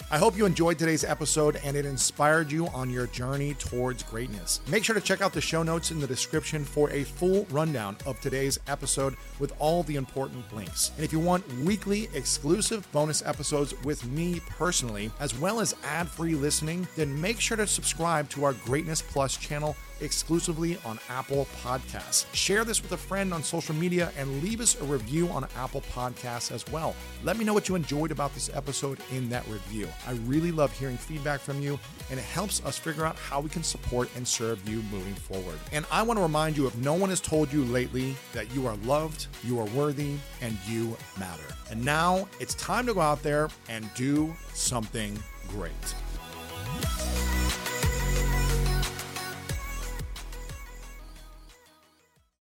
I 0.10 0.18
hope 0.18 0.38
you 0.38 0.46
enjoyed 0.46 0.80
today's 0.80 1.04
episode 1.04 1.60
and 1.66 1.76
it 1.76 1.86
inspired 1.86 2.50
you 2.50 2.68
on 2.68 2.90
your 2.90 3.08
journey 3.08 3.56
towards 3.56 4.04
greatness. 4.04 4.62
Make 4.68 4.86
sure 4.86 4.96
to 4.96 5.02
check 5.02 5.22
out 5.22 5.34
the 5.34 5.42
show 5.42 5.64
notes 5.64 5.92
in 5.92 6.00
the 6.00 6.08
description 6.08 6.64
for 6.64 6.90
a 6.92 7.04
full 7.04 7.46
rundown 7.50 7.98
of 8.06 8.20
today's 8.22 8.58
episode 8.68 9.18
with 9.40 9.52
all 9.60 9.84
the 9.84 9.98
important 9.98 10.54
links. 10.54 10.92
And 10.96 11.04
if 11.04 11.12
you 11.12 11.20
want 11.20 11.46
weekly 11.58 12.08
exclusive 12.14 12.90
bonus 12.94 13.22
episodes 13.26 13.74
with 13.84 14.06
me 14.06 14.40
personally, 14.48 15.12
as 15.20 15.38
well 15.38 15.60
as 15.60 15.76
ad 15.84 16.08
free 16.08 16.36
listening, 16.36 16.88
then 16.96 17.20
make 17.20 17.42
sure 17.42 17.58
to 17.58 17.68
subscribe 17.68 18.30
to 18.30 18.46
our 18.46 18.54
Greatness 18.54 19.02
Plus 19.02 19.36
channel 19.36 19.76
exclusively 20.02 20.78
on 20.86 21.00
Apple 21.10 21.48
Podcasts. 21.62 22.26
Share 22.34 22.64
this 22.64 22.82
with 22.82 22.92
a 22.92 22.98
friend 22.98 23.34
on 23.34 23.44
social 23.44 23.76
media 23.76 24.12
and 24.18 24.42
leave 24.44 24.62
us 24.62 24.80
a 24.82 24.84
review 24.84 25.28
on 25.30 25.46
Apple 25.56 25.82
Podcasts 25.94 26.52
as 26.52 26.66
well. 26.72 26.96
Let 27.24 27.38
me 27.38 27.46
know 27.46 27.54
what 27.54 27.70
you 27.70 27.76
enjoyed 27.76 28.12
about 28.12 28.34
this 28.34 28.50
episode 28.54 29.00
in 29.12 29.30
that 29.30 29.48
review. 29.48 29.88
I 30.08 30.12
really 30.26 30.52
love 30.52 30.72
hearing 30.78 30.98
feedback 30.98 31.40
from 31.40 31.62
you, 31.62 31.80
and 32.10 32.20
it 32.20 32.26
helps 32.26 32.64
us 32.66 32.78
figure 32.78 33.06
out 33.06 33.16
how 33.16 33.40
we 33.40 33.50
can 33.50 33.64
support 33.64 34.10
and 34.16 34.28
serve 34.28 34.68
you 34.68 34.82
moving 34.92 35.16
forward. 35.16 35.60
And 35.72 35.86
I 35.92 36.04
want 36.04 36.18
to 36.18 36.24
remind 36.24 36.58
you 36.58 36.68
if 36.68 36.76
no 36.78 36.94
one 36.94 37.10
has 37.10 37.22
told 37.22 37.52
you 37.52 37.64
lately 37.66 38.16
that 38.34 38.54
you 38.54 38.68
are 38.68 38.76
loved, 38.78 39.28
you 39.44 39.60
are 39.60 39.66
worthy, 39.68 40.16
and 40.42 40.58
you 40.68 40.96
matter. 41.20 41.54
And 41.70 41.84
now 41.84 42.28
it's 42.40 42.56
time 42.56 42.86
to 42.88 42.94
go 42.94 43.02
out 43.02 43.24
there 43.24 43.50
and 43.70 43.90
do 43.96 44.34
something 44.54 45.18
great. 45.50 45.72